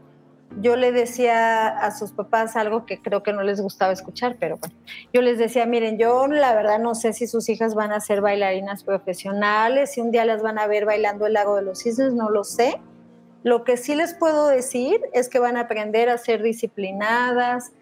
yo 0.61 0.77
le 0.77 0.93
decía 0.93 1.67
a 1.67 1.91
sus 1.91 2.13
papás 2.13 2.55
algo 2.55 2.85
que 2.85 3.01
creo 3.01 3.21
que 3.21 3.33
no 3.33 3.43
les 3.43 3.59
gustaba 3.59 3.91
escuchar, 3.91 4.37
pero 4.39 4.55
bueno, 4.55 4.73
yo 5.11 5.21
les 5.21 5.39
decía, 5.39 5.65
miren, 5.65 5.97
yo 5.97 6.27
la 6.27 6.55
verdad 6.55 6.79
no 6.79 6.95
sé 6.95 7.11
si 7.11 7.27
sus 7.27 7.49
hijas 7.49 7.75
van 7.75 7.91
a 7.91 7.99
ser 7.99 8.21
bailarinas 8.21 8.85
profesionales, 8.85 9.91
si 9.91 9.99
un 9.99 10.11
día 10.11 10.23
las 10.23 10.41
van 10.41 10.59
a 10.59 10.67
ver 10.67 10.85
bailando 10.85 11.25
el 11.25 11.33
lago 11.33 11.57
de 11.57 11.63
los 11.63 11.79
cisnes, 11.79 12.13
no 12.13 12.29
lo 12.29 12.45
sé. 12.45 12.79
Lo 13.43 13.65
que 13.65 13.75
sí 13.75 13.93
les 13.93 14.13
puedo 14.13 14.47
decir 14.47 15.01
es 15.11 15.27
que 15.27 15.39
van 15.39 15.57
a 15.57 15.61
aprender 15.63 16.07
a 16.07 16.17
ser 16.17 16.41
disciplinadas, 16.43 17.73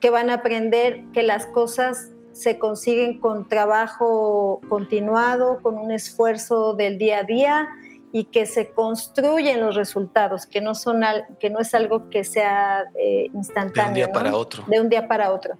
que 0.00 0.08
van 0.08 0.30
a 0.30 0.34
aprender 0.34 1.04
que 1.12 1.22
las 1.22 1.44
cosas 1.44 2.13
se 2.34 2.58
consiguen 2.58 3.20
con 3.20 3.48
trabajo 3.48 4.60
continuado, 4.68 5.62
con 5.62 5.78
un 5.78 5.92
esfuerzo 5.92 6.74
del 6.74 6.98
día 6.98 7.20
a 7.20 7.22
día, 7.22 7.68
y 8.12 8.24
que 8.24 8.46
se 8.46 8.70
construyen 8.70 9.60
los 9.60 9.74
resultados, 9.74 10.46
que 10.46 10.60
no, 10.60 10.74
son 10.74 11.02
que 11.40 11.50
no 11.50 11.58
es 11.60 11.74
algo 11.74 12.10
que 12.10 12.22
sea 12.22 12.84
eh, 12.96 13.28
instantáneo. 13.34 13.86
De 13.86 13.90
un 13.90 13.94
día 13.94 14.12
para 14.12 14.36
otro. 14.36 14.64
De 14.68 14.80
un 14.80 14.88
día 14.88 15.08
para 15.08 15.32
otro. 15.32 15.58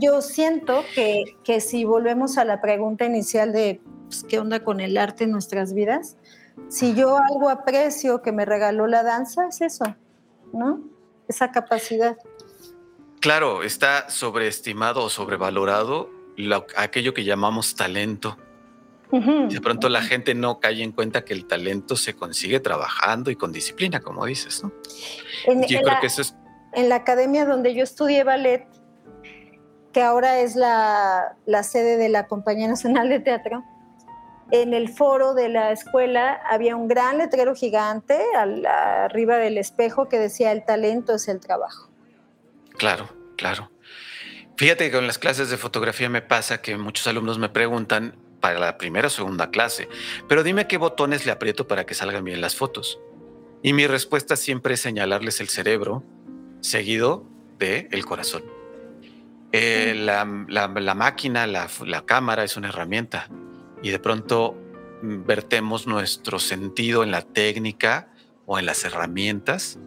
Yo 0.00 0.22
siento 0.22 0.82
que, 0.94 1.24
que, 1.44 1.60
si 1.60 1.84
volvemos 1.84 2.38
a 2.38 2.46
la 2.46 2.62
pregunta 2.62 3.04
inicial 3.04 3.52
de 3.52 3.82
pues, 4.06 4.24
qué 4.24 4.38
onda 4.38 4.64
con 4.64 4.80
el 4.80 4.96
arte 4.96 5.24
en 5.24 5.30
nuestras 5.30 5.74
vidas, 5.74 6.16
si 6.68 6.94
yo 6.94 7.18
algo 7.18 7.50
aprecio 7.50 8.22
que 8.22 8.32
me 8.32 8.46
regaló 8.46 8.86
la 8.86 9.02
danza, 9.02 9.46
es 9.48 9.60
eso, 9.60 9.94
¿no? 10.54 10.80
Esa 11.28 11.50
capacidad. 11.52 12.16
Claro, 13.22 13.62
está 13.62 14.10
sobreestimado 14.10 15.04
o 15.04 15.08
sobrevalorado 15.08 16.10
aquello 16.76 17.14
que 17.14 17.24
llamamos 17.24 17.74
talento 17.74 18.36
de 19.12 19.60
pronto 19.60 19.90
la 19.90 20.00
gente 20.00 20.34
no 20.34 20.58
cae 20.58 20.82
en 20.82 20.92
cuenta 20.92 21.22
que 21.22 21.34
el 21.34 21.46
talento 21.46 21.96
se 21.96 22.14
consigue 22.14 22.60
trabajando 22.60 23.30
y 23.30 23.36
con 23.36 23.52
disciplina, 23.52 24.00
como 24.00 24.24
dices, 24.24 24.64
¿no? 24.64 24.72
En, 25.44 25.60
yo 25.62 25.80
creo 25.80 25.94
la, 25.94 26.00
que 26.00 26.06
eso 26.06 26.22
es... 26.22 26.34
En 26.72 26.88
la 26.88 26.96
academia 26.96 27.44
donde 27.44 27.74
yo 27.74 27.82
estudié 27.84 28.24
ballet, 28.24 28.66
que 29.92 30.00
ahora 30.00 30.40
es 30.40 30.56
la, 30.56 31.36
sede 31.62 31.98
de 31.98 32.08
la 32.08 32.26
Compañía 32.26 32.68
Nacional 32.68 33.10
de 33.10 33.20
Teatro, 33.20 33.62
en 34.50 34.72
el 34.72 34.88
foro 34.88 35.34
de 35.34 35.50
la 35.50 35.72
escuela 35.72 36.40
había 36.50 36.74
un 36.74 36.88
gran 36.88 37.18
letrero 37.18 37.54
gigante 37.54 38.18
arriba 38.34 39.36
del 39.36 39.58
espejo 39.58 40.08
que 40.08 40.18
decía 40.18 40.52
el 40.52 40.64
talento 40.64 41.14
es 41.14 41.28
el 41.28 41.40
trabajo. 41.40 41.91
Claro, 42.82 43.08
claro. 43.36 43.70
Fíjate 44.56 44.86
que 44.86 44.96
con 44.96 45.06
las 45.06 45.16
clases 45.16 45.48
de 45.50 45.56
fotografía 45.56 46.08
me 46.08 46.20
pasa 46.20 46.60
que 46.60 46.76
muchos 46.76 47.06
alumnos 47.06 47.38
me 47.38 47.48
preguntan 47.48 48.16
para 48.40 48.58
la 48.58 48.76
primera 48.76 49.06
o 49.06 49.10
segunda 49.10 49.52
clase, 49.52 49.88
pero 50.28 50.42
dime 50.42 50.66
qué 50.66 50.78
botones 50.78 51.24
le 51.24 51.30
aprieto 51.30 51.68
para 51.68 51.86
que 51.86 51.94
salgan 51.94 52.24
bien 52.24 52.40
las 52.40 52.56
fotos. 52.56 52.98
Y 53.62 53.72
mi 53.72 53.86
respuesta 53.86 54.34
siempre 54.34 54.74
es 54.74 54.80
señalarles 54.80 55.40
el 55.40 55.48
cerebro, 55.48 56.02
seguido 56.60 57.24
de 57.56 57.86
el 57.92 58.04
corazón. 58.04 58.42
Eh, 59.52 59.94
la, 59.94 60.24
máquina, 60.24 61.46
la, 61.46 61.68
cámara 62.04 62.42
es 62.42 62.56
una 62.56 62.70
herramienta 62.70 63.28
y 63.80 63.90
de 63.90 64.00
pronto 64.00 64.56
mm, 65.02 65.24
vertemos 65.24 65.86
nuestro 65.86 66.40
sentido 66.40 67.04
en 67.04 67.12
la 67.12 67.22
técnica 67.22 68.08
o 68.44 68.58
en 68.58 68.66
las 68.66 68.84
herramientas 68.84 69.78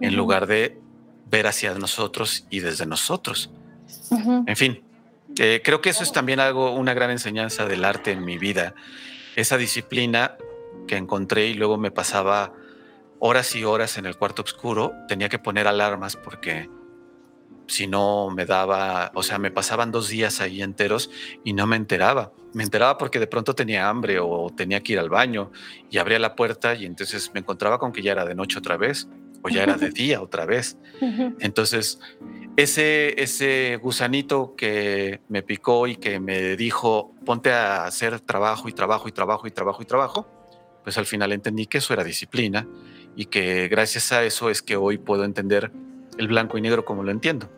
en 0.00 0.14
lugar 0.14 0.46
de 0.46 0.85
ver 1.26 1.46
hacia 1.46 1.74
nosotros 1.74 2.46
y 2.50 2.60
desde 2.60 2.86
nosotros. 2.86 3.50
En 4.46 4.56
fin, 4.56 4.82
eh, 5.38 5.60
creo 5.62 5.80
que 5.80 5.90
eso 5.90 6.02
es 6.02 6.12
también 6.12 6.40
algo, 6.40 6.72
una 6.72 6.94
gran 6.94 7.10
enseñanza 7.10 7.66
del 7.66 7.84
arte 7.84 8.12
en 8.12 8.24
mi 8.24 8.38
vida. 8.38 8.74
Esa 9.34 9.56
disciplina 9.56 10.36
que 10.86 10.96
encontré 10.96 11.48
y 11.48 11.54
luego 11.54 11.76
me 11.76 11.90
pasaba 11.90 12.52
horas 13.18 13.54
y 13.56 13.64
horas 13.64 13.98
en 13.98 14.06
el 14.06 14.16
cuarto 14.16 14.42
oscuro, 14.42 14.92
tenía 15.08 15.28
que 15.28 15.38
poner 15.38 15.66
alarmas 15.66 16.16
porque 16.16 16.68
si 17.66 17.88
no 17.88 18.30
me 18.30 18.46
daba, 18.46 19.10
o 19.14 19.22
sea, 19.22 19.38
me 19.38 19.50
pasaban 19.50 19.90
dos 19.90 20.08
días 20.08 20.40
ahí 20.40 20.62
enteros 20.62 21.10
y 21.42 21.52
no 21.52 21.66
me 21.66 21.76
enteraba. 21.76 22.32
Me 22.52 22.62
enteraba 22.62 22.96
porque 22.96 23.18
de 23.18 23.26
pronto 23.26 23.54
tenía 23.54 23.88
hambre 23.88 24.18
o 24.20 24.50
tenía 24.56 24.82
que 24.82 24.92
ir 24.92 24.98
al 24.98 25.08
baño 25.08 25.50
y 25.90 25.98
abría 25.98 26.18
la 26.18 26.36
puerta 26.36 26.74
y 26.74 26.86
entonces 26.86 27.32
me 27.34 27.40
encontraba 27.40 27.78
con 27.78 27.92
que 27.92 28.02
ya 28.02 28.12
era 28.12 28.24
de 28.24 28.34
noche 28.34 28.58
otra 28.58 28.76
vez 28.76 29.08
o 29.46 29.48
ya 29.48 29.62
era 29.62 29.76
de 29.76 29.90
día 29.90 30.20
otra 30.20 30.44
vez. 30.44 30.76
Entonces, 31.40 32.00
ese, 32.56 33.20
ese 33.22 33.78
gusanito 33.80 34.54
que 34.56 35.20
me 35.28 35.42
picó 35.42 35.86
y 35.86 35.96
que 35.96 36.18
me 36.18 36.56
dijo, 36.56 37.14
ponte 37.24 37.52
a 37.52 37.84
hacer 37.84 38.20
trabajo 38.20 38.68
y 38.68 38.72
trabajo 38.72 39.08
y 39.08 39.12
trabajo 39.12 39.46
y 39.46 39.50
trabajo 39.50 39.82
y 39.82 39.86
trabajo, 39.86 40.26
pues 40.82 40.98
al 40.98 41.06
final 41.06 41.32
entendí 41.32 41.66
que 41.66 41.78
eso 41.78 41.94
era 41.94 42.02
disciplina 42.02 42.66
y 43.14 43.26
que 43.26 43.68
gracias 43.68 44.10
a 44.12 44.24
eso 44.24 44.50
es 44.50 44.62
que 44.62 44.76
hoy 44.76 44.98
puedo 44.98 45.24
entender 45.24 45.70
el 46.18 46.28
blanco 46.28 46.58
y 46.58 46.60
negro 46.60 46.84
como 46.84 47.04
lo 47.04 47.12
entiendo. 47.12 47.50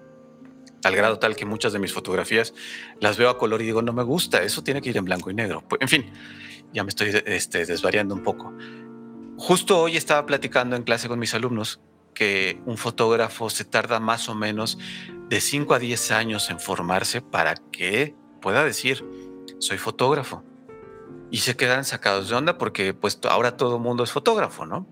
Al 0.84 0.94
grado 0.94 1.18
tal 1.18 1.36
que 1.36 1.44
muchas 1.44 1.72
de 1.72 1.78
mis 1.78 1.92
fotografías 1.92 2.54
las 3.00 3.16
veo 3.16 3.30
a 3.30 3.38
color 3.38 3.62
y 3.62 3.64
digo, 3.64 3.82
no 3.82 3.92
me 3.92 4.02
gusta, 4.02 4.42
eso 4.42 4.62
tiene 4.62 4.80
que 4.82 4.90
ir 4.90 4.96
en 4.96 5.04
blanco 5.04 5.30
y 5.30 5.34
negro. 5.34 5.64
Pues, 5.66 5.80
en 5.80 5.88
fin, 5.88 6.12
ya 6.72 6.84
me 6.84 6.90
estoy 6.90 7.10
este, 7.26 7.66
desvariando 7.66 8.14
un 8.14 8.22
poco. 8.22 8.52
Justo 9.38 9.78
hoy 9.78 9.96
estaba 9.96 10.26
platicando 10.26 10.74
en 10.74 10.82
clase 10.82 11.06
con 11.06 11.20
mis 11.20 11.32
alumnos 11.32 11.80
que 12.12 12.60
un 12.66 12.76
fotógrafo 12.76 13.48
se 13.50 13.64
tarda 13.64 14.00
más 14.00 14.28
o 14.28 14.34
menos 14.34 14.78
de 15.28 15.40
5 15.40 15.74
a 15.74 15.78
10 15.78 16.10
años 16.10 16.50
en 16.50 16.58
formarse 16.58 17.22
para 17.22 17.54
que 17.54 18.16
pueda 18.42 18.64
decir, 18.64 19.04
soy 19.60 19.78
fotógrafo. 19.78 20.42
Y 21.30 21.38
se 21.38 21.54
quedan 21.54 21.84
sacados 21.84 22.28
de 22.28 22.34
onda 22.34 22.58
porque 22.58 22.94
pues 22.94 23.20
ahora 23.30 23.56
todo 23.56 23.76
el 23.76 23.82
mundo 23.82 24.02
es 24.02 24.10
fotógrafo, 24.10 24.66
¿no? 24.66 24.88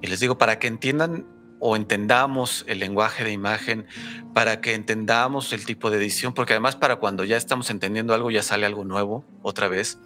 Y 0.00 0.06
les 0.06 0.20
digo, 0.20 0.38
para 0.38 0.60
que 0.60 0.68
entiendan 0.68 1.26
o 1.58 1.74
entendamos 1.74 2.64
el 2.68 2.78
lenguaje 2.78 3.24
de 3.24 3.32
imagen, 3.32 3.86
para 4.34 4.60
que 4.60 4.74
entendamos 4.74 5.52
el 5.52 5.66
tipo 5.66 5.90
de 5.90 5.96
edición, 5.96 6.32
porque 6.32 6.52
además 6.52 6.76
para 6.76 6.96
cuando 6.96 7.24
ya 7.24 7.36
estamos 7.36 7.70
entendiendo 7.70 8.14
algo 8.14 8.30
ya 8.30 8.44
sale 8.44 8.66
algo 8.66 8.84
nuevo 8.84 9.24
otra 9.42 9.66
vez. 9.66 9.98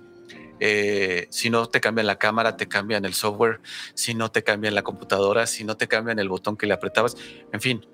Eh, 0.60 1.26
si 1.30 1.50
no 1.50 1.66
te 1.66 1.80
cambian 1.80 2.06
la 2.06 2.18
cámara, 2.18 2.56
te 2.56 2.66
cambian 2.66 3.04
el 3.04 3.14
software, 3.14 3.60
si 3.94 4.14
no 4.14 4.30
te 4.30 4.42
cambian 4.42 4.74
la 4.74 4.82
computadora, 4.82 5.46
si 5.46 5.64
no 5.64 5.76
te 5.76 5.88
cambian 5.88 6.18
el 6.18 6.28
botón 6.28 6.56
que 6.56 6.66
le 6.66 6.74
apretabas, 6.74 7.16
en 7.52 7.60
fin, 7.60 7.86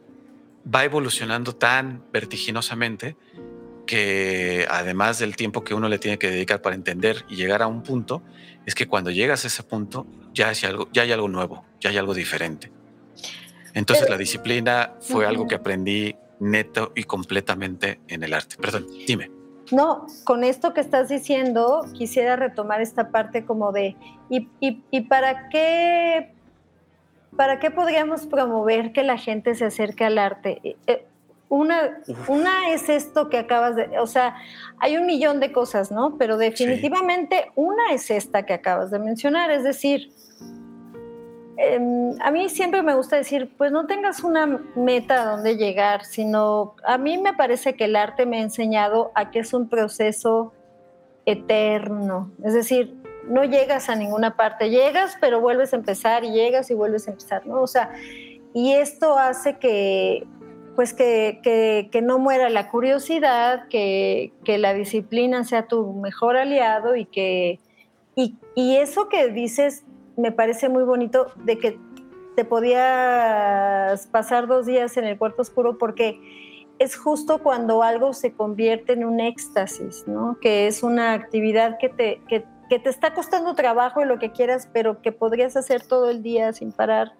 va 0.73 0.85
evolucionando 0.85 1.55
tan 1.55 2.05
vertiginosamente 2.13 3.17
que 3.87 4.67
además 4.71 5.19
del 5.19 5.37
tiempo 5.37 5.65
que 5.65 5.75
uno 5.75 5.89
le 5.89 5.99
tiene 5.99 6.19
que 6.19 6.31
dedicar 6.31 6.63
para 6.63 6.77
entender 6.77 7.25
y 7.29 7.37
llegar 7.37 7.63
a 7.63 7.67
un 7.67 7.83
punto, 7.83 8.23
es 8.65 8.75
que 8.75 8.87
cuando 8.87 9.11
llegas 9.11 9.45
a 9.45 9.49
ese 9.49 9.63
punto 9.65 10.07
ya, 10.33 10.51
es 10.51 10.63
algo, 10.65 10.89
ya 10.93 11.03
hay 11.03 11.13
algo 11.13 11.29
nuevo, 11.29 11.65
ya 11.81 11.91
hay 11.91 11.99
algo 11.99 12.15
diferente. 12.15 12.71
Entonces 13.75 14.09
la 14.09 14.17
disciplina 14.17 14.95
fue 15.01 15.27
algo 15.27 15.49
que 15.49 15.57
aprendí 15.57 16.15
neto 16.41 16.93
y 16.95 17.05
completamente 17.05 18.01
en 18.09 18.23
el 18.23 18.35
arte. 18.35 18.57
Perdón, 18.57 18.87
dime. 19.07 19.42
No, 19.73 20.07
con 20.25 20.45
esto 20.45 20.75
que 20.75 20.83
estás 20.83 21.09
diciendo, 21.09 21.87
quisiera 21.95 22.37
retomar 22.37 22.83
esta 22.83 23.09
parte 23.09 23.47
como 23.47 23.73
de, 23.73 23.97
¿y, 24.29 25.01
para 25.03 25.49
qué 25.49 26.35
¿para 27.37 27.59
qué 27.59 27.71
podríamos 27.71 28.27
promover 28.27 28.93
que 28.93 29.03
la 29.03 29.17
gente 29.17 29.55
se 29.55 29.65
acerque 29.65 30.05
al 30.05 30.19
arte? 30.19 30.61
Eh, 30.63 30.77
eh, 30.87 31.07
una, 31.49 31.99
una 32.29 32.71
es 32.71 32.89
esto 32.91 33.31
que 33.31 33.39
acabas 33.39 33.77
de, 33.77 33.99
o 33.99 34.07
sea, 34.07 34.37
hay 34.79 34.97
un 34.99 35.07
millón 35.07 35.41
de 35.41 35.53
cosas, 35.53 35.91
¿no? 35.91 36.17
Pero 36.19 36.37
definitivamente 36.37 37.51
una 37.55 37.93
es 37.93 38.11
esta 38.11 38.45
que 38.45 38.53
acabas 38.53 38.91
de 38.91 38.99
mencionar, 38.99 39.51
es 39.51 39.65
decir, 39.65 40.13
Em, 41.57 42.15
a 42.23 42.31
mí 42.31 42.49
siempre 42.49 42.83
me 42.83 42.95
gusta 42.95 43.17
decir, 43.17 43.53
pues 43.59 43.71
no 43.73 43.87
tengas 43.87 44.25
una 44.25 44.47
meta 44.75 45.23
a 45.23 45.33
donde 45.33 45.57
llegar, 45.57 46.05
sino 46.05 46.75
a 46.85 46.97
mí 46.97 47.19
me 47.19 47.35
parece 47.35 47.75
que 47.75 47.85
el 47.85 47.97
arte 47.97 48.25
me 48.25 48.39
ha 48.39 48.43
enseñado 48.43 49.13
a 49.15 49.31
que 49.31 49.41
es 49.41 49.53
un 49.53 49.69
proceso 49.69 50.53
eterno. 51.27 52.31
Es 52.43 52.55
decir, 52.55 52.97
no 53.29 53.45
llegas 53.45 53.89
a 53.89 53.95
ninguna 53.95 54.37
parte, 54.37 54.71
llegas 54.71 55.17
pero 55.21 55.41
vuelves 55.41 55.73
a 55.73 55.77
empezar 55.77 56.25
y 56.25 56.33
llegas 56.33 56.71
y 56.71 56.75
vuelves 56.75 57.07
a 57.07 57.13
empezar, 57.13 57.47
¿no? 57.47 57.61
O 57.61 57.67
sea, 57.67 57.93
y 58.55 58.73
esto 58.73 59.19
hace 59.19 59.59
que, 59.59 60.27
pues 60.75 60.95
que, 60.95 61.41
que, 61.91 62.03
no 62.03 62.19
muera 62.19 62.49
la 62.49 62.71
curiosidad, 62.71 63.69
que, 63.69 64.33
que, 64.45 64.59
la 64.59 64.75
disciplina 64.75 65.45
sea 65.45 65.67
tu 65.67 65.93
mejor 65.93 66.37
aliado 66.37 66.97
y 66.97 67.05
que, 67.05 67.61
y, 68.15 68.37
y 68.55 68.77
eso 68.77 69.09
que 69.09 69.29
dices 69.29 69.85
me 70.17 70.33
parece 70.33 70.69
muy 70.69 70.85
bonito 70.85 71.27
de 71.37 71.59
que 71.59 71.79
te 72.37 72.45
podías 72.45 74.07
pasar 74.09 74.47
dos 74.47 74.67
días 74.67 74.97
en 74.97 75.05
el 75.05 75.19
cuarto 75.19 75.43
oscuro 75.43 75.79
porque 75.79 76.21
es 76.79 76.97
justo 76.97 77.39
cuando 77.39 77.83
algo 77.83 78.13
se 78.13 78.33
convierte 78.33 78.95
en 78.95 79.05
un 79.05 79.21
éxtasis, 79.21 80.07
¿no? 80.07 80.39
Que 80.41 80.67
es 80.67 80.83
una 80.83 81.13
actividad 81.13 81.79
que 81.79 81.89
te, 81.89 82.21
que, 82.29 82.45
te 82.79 82.89
está 82.89 83.13
costando 83.13 83.55
trabajo 83.55 84.01
y 84.01 84.07
lo 84.07 84.19
que 84.19 84.33
quieras, 84.33 84.69
pero 84.73 85.03
que 85.03 85.13
podrías 85.13 85.57
hacer 85.57 85.83
todo 85.83 86.09
el 86.09 86.23
día 86.23 86.53
sin 86.55 86.73
parar, 86.73 87.13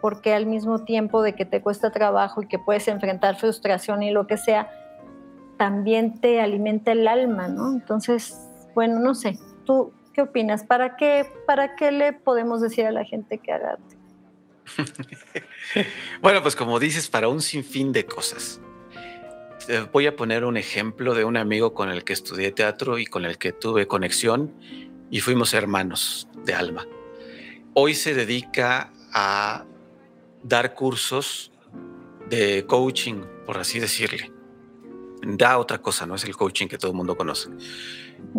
porque 0.00 0.34
al 0.34 0.46
mismo 0.46 0.80
tiempo 0.80 1.22
de 1.22 1.34
que 1.34 1.44
te 1.44 1.62
cuesta 1.62 1.92
trabajo 1.92 2.42
y 2.42 2.48
que 2.48 2.58
puedes 2.58 2.88
enfrentar 2.88 3.36
frustración 3.36 4.02
y 4.02 4.10
lo 4.10 4.26
que 4.26 4.36
sea, 4.36 4.68
también 5.56 6.20
te 6.20 6.40
alimenta 6.40 6.92
el 6.92 7.06
alma, 7.06 7.48
¿no? 7.48 7.72
Entonces, 7.72 8.48
bueno, 8.74 8.98
no 8.98 9.14
sé, 9.14 9.38
tú, 9.64 9.92
¿Qué 10.18 10.22
opinas? 10.22 10.64
¿Para 10.64 10.96
qué, 10.96 11.30
¿Para 11.46 11.76
qué 11.76 11.92
le 11.92 12.12
podemos 12.12 12.60
decir 12.60 12.84
a 12.86 12.90
la 12.90 13.04
gente 13.04 13.38
que 13.38 13.52
haga 13.52 13.74
arte? 13.74 13.96
bueno, 16.20 16.42
pues 16.42 16.56
como 16.56 16.80
dices, 16.80 17.08
para 17.08 17.28
un 17.28 17.40
sinfín 17.40 17.92
de 17.92 18.04
cosas. 18.04 18.60
Voy 19.92 20.08
a 20.08 20.16
poner 20.16 20.44
un 20.44 20.56
ejemplo 20.56 21.14
de 21.14 21.22
un 21.22 21.36
amigo 21.36 21.72
con 21.72 21.88
el 21.88 22.02
que 22.02 22.14
estudié 22.14 22.50
teatro 22.50 22.98
y 22.98 23.06
con 23.06 23.24
el 23.24 23.38
que 23.38 23.52
tuve 23.52 23.86
conexión 23.86 24.52
y 25.08 25.20
fuimos 25.20 25.54
hermanos 25.54 26.28
de 26.44 26.52
alma. 26.52 26.84
Hoy 27.74 27.94
se 27.94 28.12
dedica 28.12 28.90
a 29.12 29.66
dar 30.42 30.74
cursos 30.74 31.52
de 32.28 32.66
coaching, 32.66 33.22
por 33.46 33.58
así 33.58 33.78
decirle. 33.78 34.32
Da 35.22 35.58
otra 35.58 35.78
cosa, 35.78 36.06
no 36.06 36.14
es 36.14 36.24
el 36.24 36.36
coaching 36.36 36.68
que 36.68 36.78
todo 36.78 36.90
el 36.90 36.96
mundo 36.96 37.16
conoce. 37.16 37.50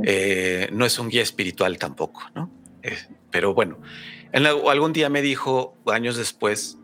Eh, 0.03 0.69
no 0.71 0.85
es 0.85 0.97
un 0.99 1.09
guía 1.09 1.21
espiritual 1.21 1.77
tampoco, 1.77 2.21
¿no? 2.35 2.49
Eh, 2.83 2.97
pero 3.31 3.53
bueno, 3.53 3.79
algún 4.33 4.93
día 4.93 5.09
me 5.09 5.21
dijo, 5.21 5.75
años 5.87 6.17
después, 6.17 6.77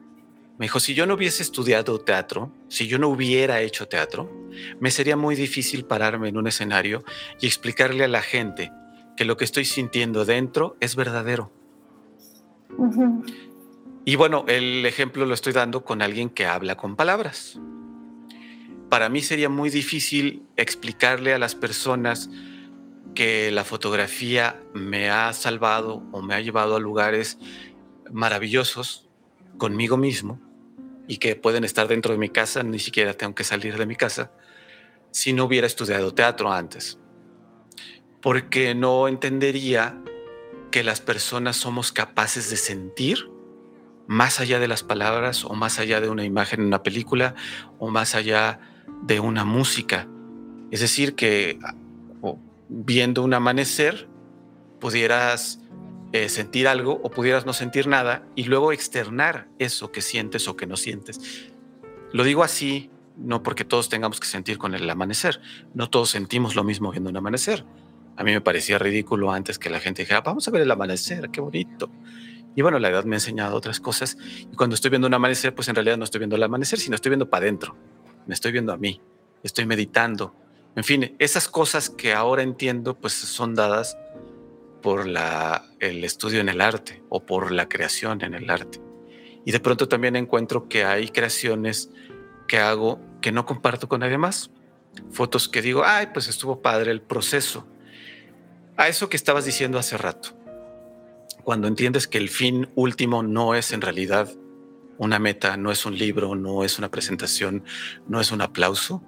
me 0.58 0.66
dijo, 0.66 0.80
si 0.80 0.94
yo 0.94 1.06
no 1.06 1.16
hubiese 1.16 1.44
estudiado 1.44 2.00
teatro, 2.00 2.52
si 2.70 2.88
yo 2.88 2.98
no 2.98 3.10
hubiera 3.10 3.62
hecho 3.62 3.88
teatro, 3.88 4.32
me 4.80 4.92
sería 4.92 5.18
muy 5.18 5.36
difícil 5.36 5.86
pararme 5.86 6.30
en 6.30 6.38
un 6.38 6.48
escenario 6.48 7.04
y 7.42 7.48
explicarle 7.48 8.06
a 8.06 8.08
la 8.08 8.22
gente 8.22 8.72
que 9.18 9.26
lo 9.26 9.38
que 9.38 9.46
estoy 9.46 9.66
sintiendo 9.66 10.24
dentro 10.24 10.78
es 10.80 10.96
verdadero. 10.96 11.52
Y 14.06 14.16
bueno, 14.16 14.46
el 14.48 14.86
ejemplo 14.86 15.26
lo 15.26 15.34
estoy 15.34 15.52
dando 15.52 15.84
con 15.84 16.02
alguien 16.02 16.30
que 16.30 16.46
habla 16.46 16.76
con 16.76 16.96
palabras. 16.96 17.60
Para 18.90 19.10
mí 19.10 19.22
sería 19.22 19.50
muy 19.50 19.70
difícil 19.70 20.44
explicarle 20.56 21.34
a 21.34 21.40
las 21.40 21.56
personas 21.56 22.30
que 23.16 23.50
la 23.52 23.64
fotografía 23.64 24.62
me 24.74 25.10
ha 25.10 25.32
salvado 25.34 26.04
o 26.12 26.22
me 26.22 26.36
ha 26.36 26.42
llevado 26.42 26.76
a 26.76 26.80
lugares 26.80 27.38
maravillosos 28.12 29.08
conmigo 29.58 29.98
mismo 29.98 30.40
y 31.08 31.18
que 31.18 31.36
pueden 31.36 31.64
estar 31.64 31.88
dentro 31.88 32.12
de 32.12 32.18
mi 32.18 32.30
casa, 32.30 32.64
ni 32.64 32.80
siquiera 32.80 33.14
tengo 33.14 33.34
que 33.34 33.44
salir 33.44 33.78
de 33.78 33.86
mi 33.86 33.96
casa, 33.96 34.32
si 35.12 35.34
no 35.34 35.46
hubiera 35.46 35.68
estudiado 35.68 36.14
teatro 36.14 36.52
antes. 36.52 37.00
Porque 38.22 38.76
no 38.76 39.08
entendería 39.08 40.02
que 40.72 40.84
las 40.84 41.00
personas 41.00 41.56
somos 41.56 41.92
capaces 41.92 42.50
de 42.50 42.58
sentir 42.58 43.30
más 44.08 44.40
allá 44.40 44.60
de 44.60 44.68
las 44.68 44.84
palabras 44.84 45.46
o 45.46 45.54
más 45.54 45.80
allá 45.80 46.02
de 46.02 46.10
una 46.10 46.26
imagen 46.26 46.62
en 46.62 46.68
una 46.68 46.84
película 46.84 47.36
o 47.80 47.90
más 47.90 48.14
allá 48.14 48.60
de 49.06 49.20
una 49.20 49.46
música. 49.46 50.08
Es 50.72 50.80
decir, 50.82 51.16
que 51.16 51.60
viendo 52.68 53.24
un 53.24 53.34
amanecer, 53.34 54.08
pudieras 54.80 55.60
eh, 56.12 56.30
sentir 56.30 56.68
algo 56.68 57.00
o 57.04 57.12
pudieras 57.12 57.46
no 57.46 57.54
sentir 57.54 57.88
nada 57.88 58.28
y 58.36 58.46
luego 58.46 58.72
externar 58.72 59.48
eso 59.60 59.92
que 59.92 60.02
sientes 60.02 60.48
o 60.48 60.56
que 60.56 60.66
no 60.66 60.76
sientes. 60.76 61.50
Lo 62.12 62.24
digo 62.24 62.44
así, 62.44 62.90
no 63.18 63.44
porque 63.44 63.66
todos 63.66 63.90
tengamos 63.90 64.20
que 64.20 64.28
sentir 64.28 64.58
con 64.58 64.74
el 64.74 64.90
amanecer, 64.90 65.42
no 65.74 65.90
todos 65.90 66.10
sentimos 66.10 66.56
lo 66.56 66.64
mismo 66.64 66.92
viendo 66.92 67.10
un 67.10 67.18
amanecer. 67.18 67.66
A 68.18 68.24
mí 68.24 68.32
me 68.32 68.42
parecía 68.42 68.80
ridículo 68.80 69.32
antes 69.32 69.60
que 69.60 69.70
la 69.70 69.80
gente 69.80 70.04
dijera, 70.04 70.22
vamos 70.22 70.48
a 70.48 70.52
ver 70.52 70.62
el 70.62 70.72
amanecer, 70.72 71.30
qué 71.30 71.42
bonito. 71.42 71.90
Y 72.56 72.62
bueno, 72.62 72.80
la 72.80 72.90
edad 72.90 73.04
me 73.04 73.16
ha 73.16 73.18
enseñado 73.18 73.56
otras 73.56 73.82
cosas. 73.82 74.18
Y 74.50 74.56
cuando 74.56 74.76
estoy 74.76 74.90
viendo 74.90 75.08
un 75.08 75.14
amanecer, 75.14 75.54
pues 75.54 75.68
en 75.68 75.76
realidad 75.76 75.98
no 75.98 76.06
estoy 76.06 76.20
viendo 76.20 76.38
el 76.38 76.44
amanecer, 76.44 76.80
sino 76.80 76.96
estoy 76.96 77.10
viendo 77.10 77.30
para 77.30 77.44
adentro. 77.44 77.76
Me 78.28 78.34
estoy 78.34 78.52
viendo 78.52 78.74
a 78.74 78.78
mí, 78.78 79.02
estoy 79.44 79.66
meditando, 79.66 80.34
en 80.76 80.84
fin, 80.84 81.16
esas 81.20 81.48
cosas 81.48 81.90
que 81.90 82.14
ahora 82.14 82.44
entiendo, 82.44 82.96
pues 82.96 83.14
son 83.14 83.56
dadas 83.56 83.98
por 84.82 85.08
la, 85.08 85.66
el 85.80 86.04
estudio 86.04 86.42
en 86.42 86.50
el 86.50 86.60
arte 86.60 87.02
o 87.10 87.26
por 87.26 87.52
la 87.52 87.70
creación 87.70 88.22
en 88.24 88.34
el 88.34 88.50
arte. 88.50 88.82
Y 89.46 89.52
de 89.52 89.60
pronto 89.62 89.88
también 89.88 90.18
encuentro 90.18 90.68
que 90.68 90.84
hay 90.84 91.08
creaciones 91.08 91.90
que 92.48 92.58
hago 92.58 93.00
que 93.22 93.32
no 93.32 93.46
comparto 93.46 93.88
con 93.88 94.02
nadie 94.02 94.18
más. 94.18 94.52
Fotos 95.12 95.48
que 95.48 95.62
digo, 95.62 95.84
ay, 95.86 96.08
pues 96.14 96.28
estuvo 96.28 96.62
padre 96.62 96.92
el 96.92 97.02
proceso. 97.02 97.66
A 98.76 98.90
eso 98.90 99.08
que 99.08 99.18
estabas 99.18 99.46
diciendo 99.46 99.80
hace 99.80 99.98
rato. 99.98 100.30
Cuando 101.44 101.68
entiendes 101.68 102.08
que 102.08 102.18
el 102.18 102.30
fin 102.30 102.70
último 102.76 103.24
no 103.24 103.56
es 103.56 103.72
en 103.72 103.82
realidad 103.82 104.30
una 104.98 105.20
meta, 105.20 105.58
no 105.58 105.72
es 105.72 105.86
un 105.86 105.98
libro, 105.98 106.36
no 106.36 106.64
es 106.64 106.78
una 106.80 106.90
presentación, 106.90 107.64
no 108.08 108.22
es 108.22 108.32
un 108.32 108.42
aplauso, 108.42 109.04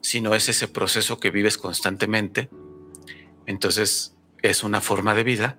sino 0.00 0.34
es 0.34 0.48
ese 0.48 0.68
proceso 0.68 1.18
que 1.18 1.30
vives 1.30 1.58
constantemente. 1.58 2.50
Entonces 3.46 4.14
es 4.42 4.62
una 4.62 4.80
forma 4.80 5.14
de 5.14 5.24
vida, 5.24 5.58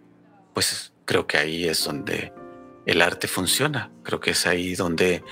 pues 0.54 0.94
creo 1.06 1.28
que 1.28 1.38
ahí 1.38 1.68
es 1.68 1.84
donde 1.84 2.34
el 2.86 3.02
arte 3.02 3.28
funciona. 3.28 3.92
Creo 4.04 4.20
que 4.20 4.32
es 4.32 4.46
ahí 4.46 4.76
donde 4.76 5.24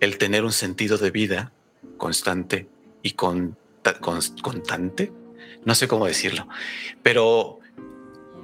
el 0.00 0.18
tener 0.18 0.44
un 0.44 0.52
sentido 0.52 0.98
de 0.98 1.10
vida 1.10 1.52
constante 1.96 2.68
y 3.02 3.12
con, 3.12 3.56
constante, 4.42 5.12
no 5.64 5.74
sé 5.74 5.88
cómo 5.88 6.06
decirlo, 6.06 6.48
pero 7.02 7.60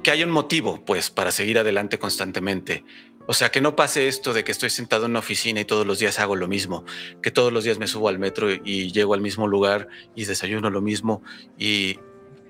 que 0.03 0.11
hay 0.11 0.23
un 0.23 0.31
motivo, 0.31 0.85
pues, 0.85 1.11
para 1.11 1.31
seguir 1.31 1.59
adelante 1.59 1.99
constantemente. 1.99 2.85
O 3.27 3.35
sea, 3.35 3.51
que 3.51 3.61
no 3.61 3.77
pase 3.77 4.09
esto 4.09 4.33
de 4.33 4.45
que 4.45 4.53
estoy 4.53 4.71
sentado 4.71 5.05
en 5.05 5.13
una 5.13 5.21
oficina 5.21 5.61
y 5.61 5.65
todos 5.65 5.87
los 5.87 5.99
días 5.99 6.19
hago 6.19 6.37
lo 6.37 6.49
mismo, 6.49 6.85
que 7.23 7.31
todos 7.31 7.53
los 7.53 7.65
días 7.65 7.79
me 7.79 7.87
subo 7.87 8.09
al 8.09 8.19
metro 8.19 8.51
y 8.51 8.91
llego 8.93 9.15
al 9.15 9.21
mismo 9.21 9.47
lugar 9.47 9.89
y 10.15 10.25
desayuno 10.25 10.71
lo 10.71 10.81
mismo 10.81 11.23
y 11.59 11.99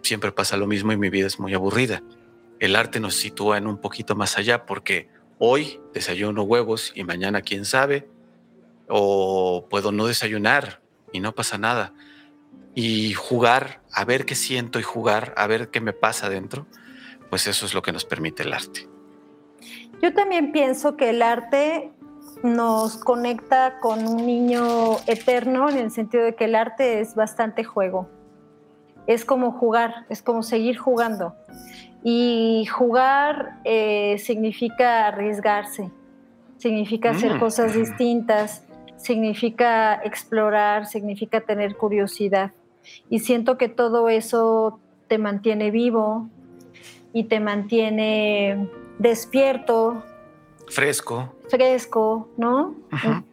siempre 0.02 0.32
pasa 0.32 0.56
lo 0.56 0.66
mismo 0.66 0.92
y 0.92 0.96
mi 0.96 1.10
vida 1.10 1.26
es 1.26 1.38
muy 1.38 1.54
aburrida. 1.54 2.02
El 2.60 2.76
arte 2.76 3.00
nos 3.00 3.14
sitúa 3.14 3.58
en 3.58 3.66
un 3.66 3.78
poquito 3.78 4.14
más 4.14 4.38
allá 4.38 4.66
porque 4.66 5.08
hoy 5.38 5.80
desayuno 5.94 6.42
huevos 6.42 6.92
y 6.94 7.04
mañana 7.04 7.40
quién 7.40 7.64
sabe, 7.64 8.08
o 8.86 9.66
puedo 9.70 9.92
no 9.92 10.06
desayunar 10.06 10.82
y 11.12 11.20
no 11.20 11.34
pasa 11.34 11.56
nada. 11.56 11.94
Y 12.74 13.14
jugar, 13.14 13.82
a 13.92 14.04
ver 14.04 14.26
qué 14.26 14.34
siento 14.34 14.78
y 14.78 14.82
jugar, 14.82 15.32
a 15.36 15.46
ver 15.46 15.70
qué 15.70 15.80
me 15.80 15.92
pasa 15.92 16.28
dentro, 16.28 16.66
pues 17.30 17.46
eso 17.46 17.64
es 17.64 17.72
lo 17.72 17.82
que 17.82 17.92
nos 17.92 18.04
permite 18.04 18.42
el 18.42 18.52
arte. 18.52 18.89
Yo 20.02 20.14
también 20.14 20.52
pienso 20.52 20.96
que 20.96 21.10
el 21.10 21.22
arte 21.22 21.92
nos 22.42 22.96
conecta 22.96 23.78
con 23.80 24.06
un 24.06 24.24
niño 24.26 24.96
eterno 25.06 25.68
en 25.68 25.76
el 25.76 25.90
sentido 25.90 26.24
de 26.24 26.34
que 26.34 26.46
el 26.46 26.54
arte 26.54 27.00
es 27.00 27.14
bastante 27.14 27.64
juego. 27.64 28.08
Es 29.06 29.24
como 29.24 29.52
jugar, 29.52 30.06
es 30.08 30.22
como 30.22 30.42
seguir 30.42 30.78
jugando. 30.78 31.34
Y 32.02 32.64
jugar 32.66 33.60
eh, 33.64 34.16
significa 34.18 35.08
arriesgarse, 35.08 35.90
significa 36.56 37.10
hacer 37.10 37.34
mm. 37.34 37.40
cosas 37.40 37.74
distintas, 37.74 38.64
significa 38.96 40.00
explorar, 40.02 40.86
significa 40.86 41.42
tener 41.42 41.76
curiosidad. 41.76 42.52
Y 43.10 43.18
siento 43.18 43.58
que 43.58 43.68
todo 43.68 44.08
eso 44.08 44.80
te 45.08 45.18
mantiene 45.18 45.70
vivo 45.70 46.28
y 47.12 47.24
te 47.24 47.40
mantiene 47.40 48.70
despierto. 49.00 50.04
Fresco. 50.68 51.34
Fresco, 51.48 52.28
¿no? 52.36 52.76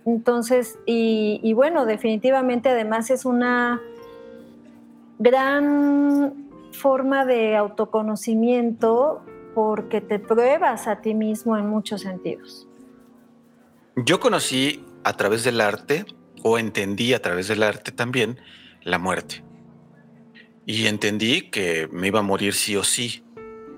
Entonces, 0.05 0.79
y, 0.87 1.39
y 1.43 1.53
bueno, 1.53 1.85
definitivamente 1.85 2.69
además 2.69 3.11
es 3.11 3.25
una 3.25 3.79
gran 5.19 6.47
forma 6.71 7.25
de 7.25 7.55
autoconocimiento 7.55 9.21
porque 9.53 10.01
te 10.01 10.17
pruebas 10.19 10.87
a 10.87 11.01
ti 11.01 11.13
mismo 11.13 11.57
en 11.57 11.67
muchos 11.67 12.01
sentidos. 12.01 12.67
Yo 13.97 14.19
conocí 14.19 14.83
a 15.03 15.13
través 15.13 15.43
del 15.43 15.61
arte, 15.61 16.05
o 16.43 16.57
entendí 16.57 17.13
a 17.13 17.21
través 17.21 17.47
del 17.47 17.61
arte 17.61 17.91
también, 17.91 18.39
la 18.83 18.99
muerte. 18.99 19.43
Y 20.65 20.87
entendí 20.87 21.49
que 21.49 21.87
me 21.91 22.07
iba 22.07 22.19
a 22.19 22.23
morir 22.23 22.53
sí 22.53 22.75
o 22.75 22.83
sí, 22.83 23.23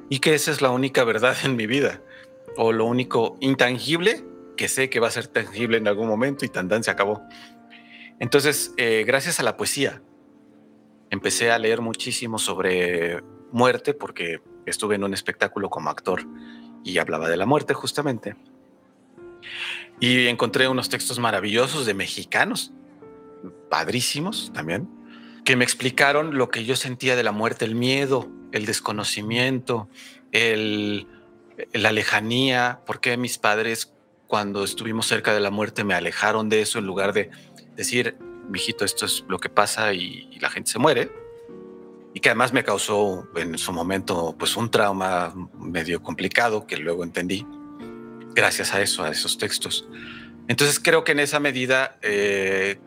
y 0.10 0.20
que 0.20 0.34
esa 0.34 0.52
es 0.52 0.62
la 0.62 0.72
única 0.72 1.04
verdad 1.04 1.38
en 1.44 1.56
mi 1.56 1.68
vida, 1.68 2.02
o 2.58 2.72
lo 2.72 2.86
único 2.86 3.38
intangible 3.40 4.24
que 4.58 4.68
sé 4.68 4.90
que 4.90 5.00
va 5.00 5.08
a 5.08 5.12
ser 5.12 5.28
tangible 5.28 5.78
en 5.78 5.88
algún 5.88 6.08
momento 6.08 6.44
y 6.46 6.50
tan 6.50 6.68
tan 6.68 6.84
se 6.84 6.92
acabó. 6.92 7.22
Entonces, 8.20 8.74
eh, 8.78 9.06
gracias 9.08 9.40
a 9.40 9.44
la 9.44 9.56
poesía, 9.56 10.02
empecé 11.10 11.52
a 11.52 11.58
leer 11.58 11.80
muchísimo 11.80 12.38
sobre 12.40 13.22
muerte 13.52 13.94
porque 13.94 14.42
estuve 14.66 14.96
en 14.96 15.04
un 15.04 15.14
espectáculo 15.14 15.70
como 15.70 15.90
actor 15.90 16.26
y 16.84 16.98
hablaba 16.98 17.30
de 17.30 17.38
la 17.38 17.46
muerte 17.46 17.74
justamente. 17.74 18.36
Y 20.00 20.28
encontré 20.28 20.68
unos 20.68 20.90
textos 20.90 21.20
maravillosos 21.20 21.86
de 21.86 21.94
mexicanos, 21.94 22.74
padrísimos 23.70 24.52
también, 24.54 24.90
que 25.46 25.56
me 25.56 25.64
explicaron 25.64 26.38
lo 26.38 26.50
que 26.50 26.66
yo 26.66 26.76
sentía 26.76 27.16
de 27.16 27.24
la 27.24 27.32
muerte, 27.32 27.66
el 27.66 27.76
miedo, 27.76 28.30
el 28.52 28.66
desconocimiento, 28.66 29.90
el, 30.32 31.08
la 31.74 31.92
lejanía, 31.92 32.82
porque 32.86 33.18
mis 33.18 33.38
padres 33.38 33.94
cuando 34.28 34.64
estuvimos 34.64 35.08
cerca 35.08 35.34
de 35.34 35.40
la 35.40 35.50
muerte 35.50 35.84
me 35.84 35.96
alejaron 35.96 36.50
de 36.50 36.62
eso 36.62 36.80
en 36.80 36.86
lugar 36.86 37.14
de 37.14 37.32
decir, 37.76 38.16
mijito, 38.50 38.86
esto 38.86 39.06
es 39.06 39.26
lo 39.28 39.40
que 39.40 39.50
pasa 39.50 39.94
y, 39.94 40.38
la 40.40 40.50
gente 40.50 40.72
se 40.72 40.80
muere. 40.80 41.12
Y 42.14 42.22
que 42.22 42.30
además 42.30 42.54
me 42.54 42.64
causó 42.64 43.28
en 43.36 43.58
su 43.58 43.72
momento 43.72 44.36
pues 44.38 44.56
un 44.56 44.72
trauma 44.72 45.34
medio 45.60 46.02
complicado 46.02 46.66
que 46.66 46.78
luego 46.78 47.04
entendí 47.04 47.46
gracias 48.34 48.74
a 48.74 48.82
eso, 48.82 49.04
a 49.04 49.10
esos 49.10 49.38
textos. 49.38 49.88
Entonces 50.48 50.80
creo 50.80 51.04
que 51.04 51.12
en 51.12 51.20
esa 51.20 51.40
medida 51.40 52.00
eh, 52.02 52.80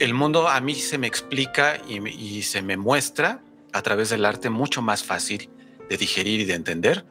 el 0.00 0.14
mundo 0.14 0.48
a 0.48 0.60
mí 0.60 0.74
se 0.74 0.98
me 0.98 1.06
explica 1.06 1.80
y, 1.86 2.42
se 2.42 2.62
me 2.62 2.76
muestra 2.76 3.40
a 3.74 3.82
través 3.82 4.08
del 4.08 4.24
arte 4.24 4.48
mucho 4.48 4.80
más 4.80 5.04
fácil 5.04 5.50
de 5.90 5.96
digerir 5.96 6.40
y 6.40 6.44
de 6.44 6.54
entender 6.54 7.04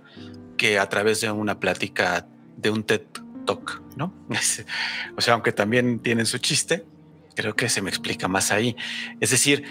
que 0.58 0.80
a 0.80 0.88
través 0.90 1.22
de 1.22 1.30
una 1.30 1.60
plática 1.60 2.26
de 2.58 2.70
un 2.72 2.84
TED 2.84 3.02
¿no? 3.98 4.14
o 5.18 5.22
sea, 5.22 5.34
aunque 5.34 5.52
también 5.52 6.00
tienen 6.00 6.26
su 6.26 6.38
chiste, 6.38 6.86
creo 7.36 7.56
que 7.56 7.68
se 7.68 7.82
me 7.82 7.90
explica 7.90 8.30
más 8.30 8.52
ahí. 8.52 8.76
Es 9.20 9.32
decir, 9.32 9.66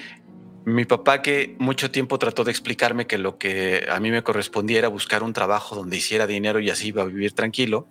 mi 0.67 0.85
papá 0.85 1.23
que 1.23 1.57
mucho 1.59 1.91
tiempo 1.91 2.19
trató 2.19 2.45
de 2.45 2.51
explicarme 2.51 3.07
que 3.07 3.17
lo 3.17 3.39
que 3.39 3.87
a 3.91 3.99
mí 3.99 4.11
me 4.11 4.23
correspondía 4.23 4.79
era 4.79 4.89
buscar 4.89 5.23
un 5.23 5.33
trabajo 5.33 5.75
donde 5.75 5.97
hiciera 5.97 6.27
dinero 6.27 6.61
y 6.61 6.69
así 6.69 6.89
iba 6.89 7.03
a 7.03 7.07
vivir 7.07 7.33
tranquilo. 7.33 7.89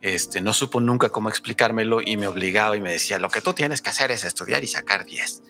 Este, 0.00 0.40
no 0.40 0.52
supo 0.52 0.80
nunca 0.80 1.10
cómo 1.10 1.28
explicármelo 1.28 2.00
y 2.04 2.16
me 2.16 2.26
obligaba 2.26 2.76
y 2.76 2.80
me 2.80 2.90
decía, 2.90 3.20
lo 3.20 3.30
que 3.30 3.40
tú 3.40 3.52
tienes 3.52 3.80
que 3.80 3.90
hacer 3.90 4.10
es 4.10 4.24
estudiar 4.24 4.64
y 4.64 4.66
sacar 4.66 5.04
10. 5.06 5.42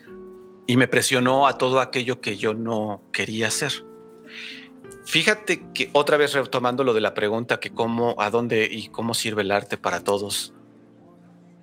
Y 0.66 0.76
me 0.76 0.88
presionó 0.88 1.46
a 1.46 1.58
todo 1.58 1.80
aquello 1.80 2.20
que 2.20 2.36
yo 2.36 2.54
no 2.54 3.02
quería 3.12 3.48
hacer. 3.48 3.84
Fíjate 5.04 5.72
que 5.72 5.90
otra 5.92 6.16
vez 6.16 6.32
retomando 6.32 6.84
lo 6.84 6.94
de 6.94 7.00
la 7.00 7.14
pregunta 7.14 7.58
que 7.58 7.70
cómo, 7.70 8.14
a 8.18 8.30
dónde 8.30 8.68
y 8.70 8.88
cómo 8.88 9.14
sirve 9.14 9.42
el 9.42 9.50
arte 9.50 9.76
para 9.76 10.00
todos. 10.00 10.54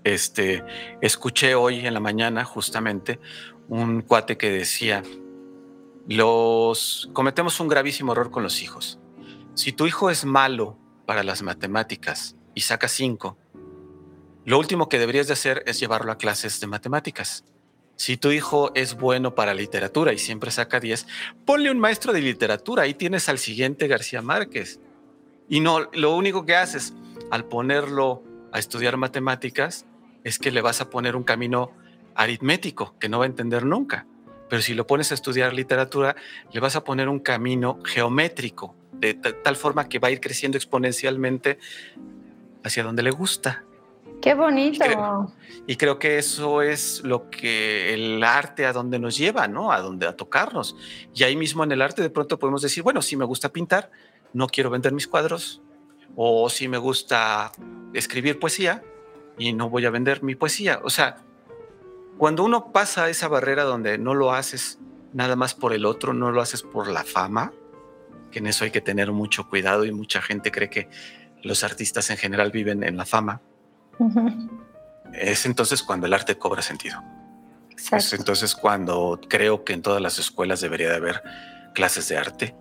Este, 0.03 0.63
escuché 1.01 1.55
hoy 1.55 1.85
en 1.85 1.93
la 1.93 1.99
mañana 1.99 2.43
justamente 2.43 3.19
un 3.67 4.01
cuate 4.01 4.38
que 4.38 4.49
decía, 4.49 5.03
los 6.07 7.09
cometemos 7.13 7.59
un 7.59 7.67
gravísimo 7.67 8.12
error 8.13 8.31
con 8.31 8.43
los 8.43 8.62
hijos. 8.62 8.99
Si 9.53 9.71
tu 9.71 9.88
hijo 9.88 10.09
es 10.09 10.25
malo 10.25 10.77
para 11.05 11.23
las 11.23 11.41
matemáticas 11.41 12.35
y 12.55 12.62
saca 12.62 12.88
cinco, 12.88 13.38
lo 14.45 14.57
último 14.57 14.89
que 14.89 14.99
deberías 14.99 15.27
de 15.27 15.33
hacer 15.33 15.63
es 15.67 15.79
llevarlo 15.79 16.12
a 16.12 16.17
clases 16.17 16.59
de 16.59 16.67
matemáticas. 16.67 17.45
Si 17.99 18.15
tu 18.15 18.31
hijo 18.31 18.71
es 18.75 18.95
bueno 18.95 19.35
para 19.35 19.53
literatura 19.53 20.13
y 20.13 20.17
siempre 20.17 20.51
saca 20.51 20.79
10, 20.79 21.05
ponle 21.43 21.69
un 21.69 21.79
maestro 21.79 22.13
de 22.13 22.21
literatura. 22.21 22.83
Ahí 22.83 22.93
tienes 22.93 23.27
al 23.27 23.39
siguiente 23.39 23.89
García 23.89 24.21
Márquez. 24.21 24.79
Y 25.49 25.59
no, 25.59 25.81
lo 25.91 26.15
único 26.15 26.45
que 26.45 26.55
haces 26.55 26.93
al 27.29 27.43
ponerlo 27.43 28.23
a 28.53 28.59
estudiar 28.59 28.95
matemáticas 28.95 29.85
es 30.23 30.39
que 30.39 30.49
le 30.49 30.62
vas 30.62 30.79
a 30.79 30.89
poner 30.89 31.17
un 31.17 31.23
camino 31.23 31.73
aritmético 32.15 32.95
que 32.99 33.09
no 33.09 33.19
va 33.19 33.25
a 33.25 33.27
entender 33.27 33.65
nunca. 33.65 34.07
Pero 34.47 34.62
si 34.62 34.75
lo 34.75 34.88
pones 34.88 35.12
a 35.12 35.15
estudiar 35.15 35.53
literatura, 35.53 36.15
le 36.53 36.62
vas 36.62 36.77
a 36.77 36.85
poner 36.85 37.09
un 37.09 37.19
camino 37.19 37.79
geométrico, 37.83 38.77
de 38.93 39.15
tal 39.15 39.57
forma 39.57 39.89
que 39.89 39.99
va 39.99 40.07
a 40.07 40.12
ir 40.12 40.21
creciendo 40.21 40.57
exponencialmente 40.57 41.59
hacia 42.63 42.81
donde 42.81 43.03
le 43.03 43.12
gusta. 43.12 43.65
Qué 44.21 44.34
bonito. 44.34 44.84
Y 45.65 45.77
creo, 45.77 45.99
que 45.99 46.17
eso 46.17 46.62
es 46.62 47.01
lo 47.03 47.29
que 47.29 47.93
el 47.93 48.23
arte 48.23 48.65
a 48.65 48.73
donde 48.73 48.99
nos 48.99 49.17
lleva, 49.17 49.47
¿no? 49.47 49.71
A 49.71 49.79
donde 49.82 50.08
a 50.08 50.15
tocarnos. 50.15 50.75
Y 51.13 51.23
ahí 51.23 51.36
mismo 51.36 51.63
en 51.63 51.71
el 51.71 51.82
arte 51.82 52.01
de 52.01 52.10
pronto 52.10 52.38
podemos 52.38 52.62
decir, 52.62 52.84
bueno, 52.84 53.01
si 53.01 53.15
me 53.15 53.25
gusta 53.25 53.49
pintar, 53.49 53.91
no 54.34 54.47
quiero 54.47 54.69
vender 54.69 54.91
mis 54.91 55.08
cuadros. 55.08 55.62
O 56.15 56.49
si 56.49 56.67
me 56.67 56.77
gusta 56.77 57.51
escribir 57.93 58.39
poesía 58.39 58.84
y 59.38 59.53
no 59.53 59.69
voy 59.69 59.86
a 59.86 59.89
vender 59.89 60.21
mi 60.21 60.36
poesía. 60.36 60.82
O 60.84 60.89
sea, 60.89 61.23
cuando 62.17 62.43
uno 62.43 62.73
pasa 62.73 63.10
esa 63.10 63.29
barrera 63.29 63.63
donde 63.63 63.97
no 63.97 64.13
lo 64.13 64.34
haces 64.34 64.79
nada 65.13 65.36
más 65.36 65.53
por 65.53 65.73
el 65.73 65.86
otro, 65.86 66.13
no 66.13 66.32
lo 66.32 66.41
haces 66.41 66.63
por 66.63 66.89
la 66.89 67.03
fama, 67.03 67.53
que 68.32 68.39
en 68.39 68.47
eso 68.47 68.65
hay 68.65 68.71
que 68.71 68.82
tener 68.82 69.12
mucho 69.12 69.47
cuidado 69.47 69.86
y 69.86 69.91
mucha 69.91 70.21
gente 70.21 70.51
cree 70.51 70.69
que 70.69 70.89
los 71.41 71.63
artistas 71.63 72.10
en 72.10 72.17
general 72.17 72.51
viven 72.51 72.84
en 72.84 72.97
la 72.97 73.05
fama. 73.05 73.41
Es 75.13 75.45
entonces 75.45 75.83
cuando 75.83 76.07
el 76.07 76.13
arte 76.13 76.38
cobra 76.38 76.62
sentido. 76.62 77.03
Es 77.91 78.13
entonces 78.13 78.55
cuando 78.55 79.19
creo 79.27 79.63
que 79.63 79.73
en 79.73 79.81
todas 79.81 80.01
las 80.01 80.19
escuelas 80.19 80.62
debería 80.62 80.89
de 80.89 80.95
haber 80.95 81.23
clases 81.73 82.07
de 82.09 82.17
arte. 82.17 82.55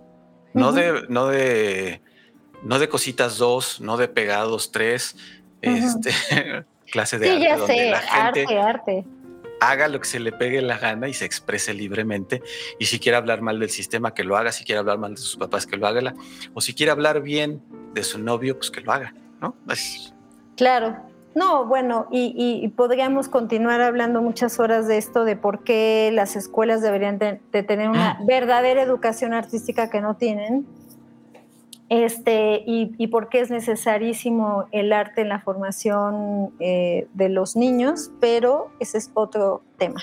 No 0.53 0.71
de, 0.71 1.05
no 1.09 1.27
de, 1.27 2.01
no 2.63 2.79
de 2.79 2.89
cositas 2.89 3.37
dos, 3.37 3.79
no 3.81 3.97
de 3.97 4.07
pegados 4.07 4.71
tres, 4.71 5.15
este, 5.61 6.11
clase 6.91 7.19
de 7.19 7.27
sí, 7.27 7.45
arte. 7.45 7.45
ya 7.45 7.65
sé, 7.67 7.93
arte, 7.93 8.57
arte 8.57 9.05
haga 9.59 9.87
lo 9.87 9.99
que 9.99 10.07
se 10.07 10.19
le 10.19 10.31
pegue 10.31 10.61
la 10.61 10.77
gana 10.77 11.07
y 11.07 11.13
se 11.13 11.25
exprese 11.25 11.73
libremente. 11.73 12.41
Y 12.79 12.85
si 12.85 12.99
quiere 12.99 13.17
hablar 13.17 13.41
mal 13.41 13.59
del 13.59 13.69
sistema, 13.69 14.13
que 14.13 14.23
lo 14.23 14.37
haga. 14.37 14.51
Si 14.51 14.63
quiere 14.63 14.79
hablar 14.79 14.97
mal 14.97 15.15
de 15.15 15.21
sus 15.21 15.35
papás, 15.35 15.65
que 15.65 15.77
lo 15.77 15.87
haga. 15.87 16.13
O 16.53 16.61
si 16.61 16.73
quiere 16.73 16.91
hablar 16.91 17.21
bien 17.21 17.61
de 17.93 18.03
su 18.03 18.19
novio, 18.19 18.57
pues 18.57 18.71
que 18.71 18.81
lo 18.81 18.91
haga, 18.91 19.13
¿no? 19.41 19.55
Claro. 20.55 21.08
No, 21.35 21.65
bueno, 21.65 22.07
y, 22.11 22.67
podríamos 22.75 23.29
continuar 23.29 23.81
hablando 23.81 24.21
muchas 24.21 24.59
horas 24.59 24.87
de 24.87 24.97
esto, 24.97 25.25
de 25.25 25.35
por 25.35 25.63
qué 25.63 26.09
las 26.13 26.35
escuelas 26.35 26.81
deberían 26.81 27.19
de 27.19 27.63
tener 27.63 27.89
una 27.89 28.11
ah. 28.11 28.19
verdadera 28.25 28.81
educación 28.81 29.33
artística 29.33 29.89
que 29.89 30.01
no 30.01 30.15
tienen 30.15 30.65
este, 31.89 32.63
y, 32.67 33.07
por 33.07 33.29
qué 33.29 33.41
es 33.41 33.49
necesarísimo 33.49 34.65
el 34.71 34.93
arte 34.93 35.21
en 35.21 35.29
la 35.29 35.39
formación 35.39 36.51
eh, 36.59 37.07
de 37.15 37.29
los 37.29 37.55
niños, 37.55 38.11
pero 38.19 38.69
ese 38.79 38.99
es 38.99 39.09
otro 39.15 39.63
tema. 39.77 39.99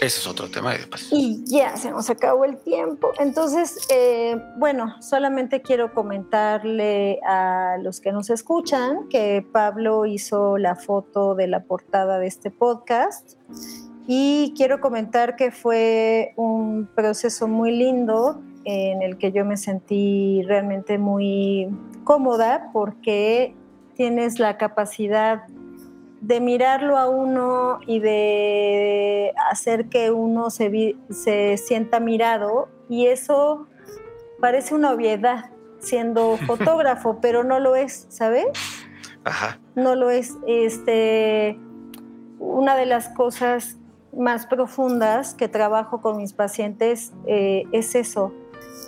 Ese 0.00 0.20
es 0.20 0.26
otro 0.26 0.50
tema. 0.50 0.74
Y 1.10 1.44
ya 1.46 1.76
se 1.76 1.90
nos 1.90 2.10
acabó 2.10 2.44
el 2.44 2.58
tiempo. 2.58 3.12
Entonces, 3.18 3.78
eh, 3.90 4.36
bueno, 4.56 5.00
solamente 5.00 5.62
quiero 5.62 5.92
comentarle 5.92 7.20
a 7.26 7.76
los 7.80 8.00
que 8.00 8.12
nos 8.12 8.30
escuchan 8.30 9.08
que 9.08 9.46
Pablo 9.52 10.06
hizo 10.06 10.58
la 10.58 10.76
foto 10.76 11.34
de 11.34 11.46
la 11.46 11.64
portada 11.64 12.18
de 12.18 12.26
este 12.26 12.50
podcast 12.50 13.34
y 14.06 14.52
quiero 14.56 14.80
comentar 14.80 15.36
que 15.36 15.50
fue 15.50 16.34
un 16.36 16.88
proceso 16.94 17.48
muy 17.48 17.72
lindo 17.72 18.42
en 18.64 19.02
el 19.02 19.18
que 19.18 19.32
yo 19.32 19.44
me 19.44 19.56
sentí 19.56 20.42
realmente 20.42 20.98
muy 20.98 21.68
cómoda 22.04 22.70
porque 22.72 23.54
tienes 23.94 24.38
la 24.38 24.56
capacidad 24.56 25.44
de 26.26 26.40
mirarlo 26.40 26.96
a 26.96 27.08
uno 27.08 27.80
y 27.86 28.00
de 28.00 29.32
hacer 29.50 29.88
que 29.88 30.10
uno 30.10 30.48
se, 30.50 30.96
se 31.10 31.56
sienta 31.58 32.00
mirado 32.00 32.68
y 32.88 33.06
eso 33.06 33.66
parece 34.40 34.74
una 34.74 34.92
obviedad 34.92 35.50
siendo 35.80 36.36
fotógrafo, 36.46 37.18
pero 37.20 37.44
no 37.44 37.60
lo 37.60 37.76
es, 37.76 38.06
¿sabes? 38.08 38.46
Ajá. 39.24 39.58
No 39.74 39.94
lo 39.94 40.10
es. 40.10 40.34
Este, 40.46 41.58
una 42.38 42.76
de 42.76 42.86
las 42.86 43.10
cosas 43.10 43.76
más 44.16 44.46
profundas 44.46 45.34
que 45.34 45.48
trabajo 45.48 46.00
con 46.00 46.16
mis 46.16 46.32
pacientes 46.32 47.12
eh, 47.26 47.64
es 47.72 47.94
eso, 47.94 48.32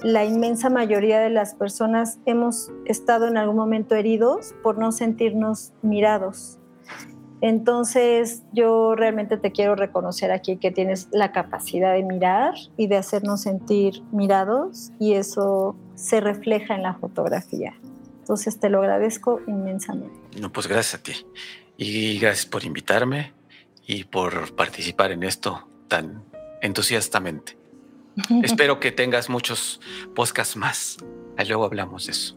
la 0.03 0.25
inmensa 0.25 0.71
mayoría 0.71 1.21
de 1.21 1.31
las 1.31 1.55
personas 1.55 2.19
hemos 2.27 2.71
estado 2.85 3.27
en 3.27 3.37
algún 3.37 3.57
momento 3.57 3.95
heridos 3.95 4.55
por 4.63 4.79
no 4.79 4.93
sentirnos 4.93 5.73
mirados. 5.83 6.59
Entonces 7.41 8.43
yo 8.53 8.95
realmente 8.95 9.37
te 9.37 9.53
quiero 9.53 9.75
reconocer 9.75 10.31
aquí 10.31 10.57
que 10.57 10.71
tienes 10.71 11.09
la 11.13 11.33
capacidad 11.33 11.93
de 11.93 12.03
mirar 12.03 12.55
y 12.77 12.87
de 12.87 12.97
hacernos 12.97 13.43
sentir 13.43 14.03
mirados 14.11 14.93
y 14.99 15.15
eso 15.15 15.77
se 15.95 16.21
refleja 16.21 16.75
en 16.75 16.83
la 16.83 16.95
fotografía. 16.95 17.75
Entonces 18.21 18.59
te 18.59 18.71
lo 18.71 18.81
agradezco 18.81 19.41
inmensamente. 19.47 20.19
No, 20.41 20.51
pues 20.51 20.67
gracias 20.67 21.01
a 21.01 21.03
ti 21.03 21.13
y 21.77 22.19
gracias 22.19 22.47
por 22.47 22.65
invitarme 22.65 23.35
y 23.87 24.05
por 24.05 24.55
participar 24.57 25.13
en 25.13 25.23
esto 25.23 25.69
tan 25.89 26.25
entusiastamente. 26.63 27.57
Espero 28.43 28.81
que 28.81 28.93
tengas 28.93 29.29
muchos 29.29 29.81
podcasts 30.15 30.57
más. 30.57 30.97
Ahí 31.37 31.47
luego 31.47 31.65
hablamos 31.65 32.07
de 32.07 32.13
eso. 32.13 32.37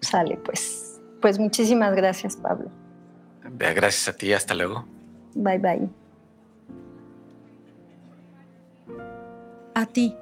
Sale, 0.00 0.36
pues. 0.44 1.00
Pues 1.22 1.38
muchísimas 1.38 1.94
gracias, 1.94 2.36
Pablo. 2.36 2.70
Gracias 3.58 4.08
a 4.08 4.16
ti. 4.16 4.32
Hasta 4.32 4.54
luego. 4.54 4.86
Bye, 5.34 5.58
bye. 5.58 5.88
A 9.74 9.86
ti, 9.86 10.14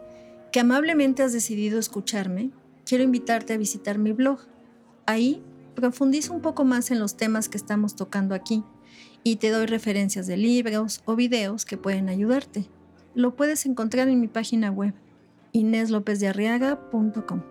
que 0.50 0.60
amablemente 0.60 1.22
has 1.22 1.32
decidido 1.32 1.78
escucharme, 1.78 2.50
quiero 2.86 3.04
invitarte 3.04 3.52
a 3.52 3.58
visitar 3.58 3.98
mi 3.98 4.12
blog. 4.12 4.40
Ahí 5.06 5.42
profundizo 5.74 6.32
un 6.32 6.40
poco 6.40 6.64
más 6.64 6.90
en 6.90 6.98
los 6.98 7.16
temas 7.16 7.48
que 7.48 7.58
estamos 7.58 7.96
tocando 7.96 8.34
aquí 8.34 8.64
y 9.22 9.36
te 9.36 9.50
doy 9.50 9.66
referencias 9.66 10.26
de 10.26 10.36
libros 10.36 11.02
o 11.04 11.16
videos 11.16 11.64
que 11.64 11.76
pueden 11.76 12.08
ayudarte 12.08 12.68
lo 13.14 13.36
puedes 13.36 13.66
encontrar 13.66 14.08
en 14.08 14.20
mi 14.20 14.28
página 14.28 14.70
web, 14.70 14.94
ineslopezdearriaga.com. 15.52 17.42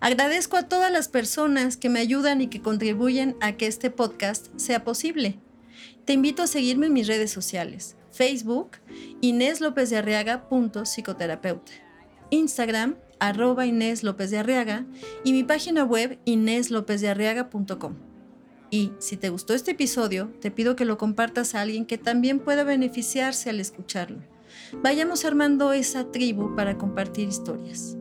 Agradezco 0.00 0.56
a 0.56 0.62
todas 0.62 0.90
las 0.90 1.08
personas 1.08 1.76
que 1.76 1.90
me 1.90 2.00
ayudan 2.00 2.40
y 2.40 2.46
que 2.46 2.62
contribuyen 2.62 3.36
a 3.42 3.52
que 3.52 3.66
este 3.66 3.90
podcast 3.90 4.46
sea 4.56 4.82
posible. 4.82 5.38
Te 6.06 6.14
invito 6.14 6.42
a 6.42 6.46
seguirme 6.46 6.86
en 6.86 6.94
mis 6.94 7.06
redes 7.06 7.30
sociales, 7.30 7.96
Facebook, 8.10 8.78
Inés 9.20 9.60
López 9.60 9.90
de 9.90 9.98
Arriaga.psicoterapeuta, 9.98 11.72
Instagram, 12.30 12.96
arroba 13.18 13.66
Inés 13.66 14.02
López 14.02 14.30
de 14.30 14.38
Arriaga 14.38 14.86
y 15.22 15.34
mi 15.34 15.44
página 15.44 15.84
web 15.84 16.18
ineslopezdearriaga.com. 16.24 17.94
Y 18.70 18.92
si 19.00 19.18
te 19.18 19.28
gustó 19.28 19.52
este 19.52 19.72
episodio, 19.72 20.32
te 20.40 20.50
pido 20.50 20.76
que 20.76 20.86
lo 20.86 20.96
compartas 20.96 21.54
a 21.54 21.60
alguien 21.60 21.84
que 21.84 21.98
también 21.98 22.38
pueda 22.38 22.64
beneficiarse 22.64 23.50
al 23.50 23.60
escucharlo. 23.60 24.22
Vayamos 24.82 25.26
armando 25.26 25.74
esa 25.74 26.10
tribu 26.10 26.56
para 26.56 26.78
compartir 26.78 27.28
historias. 27.28 27.96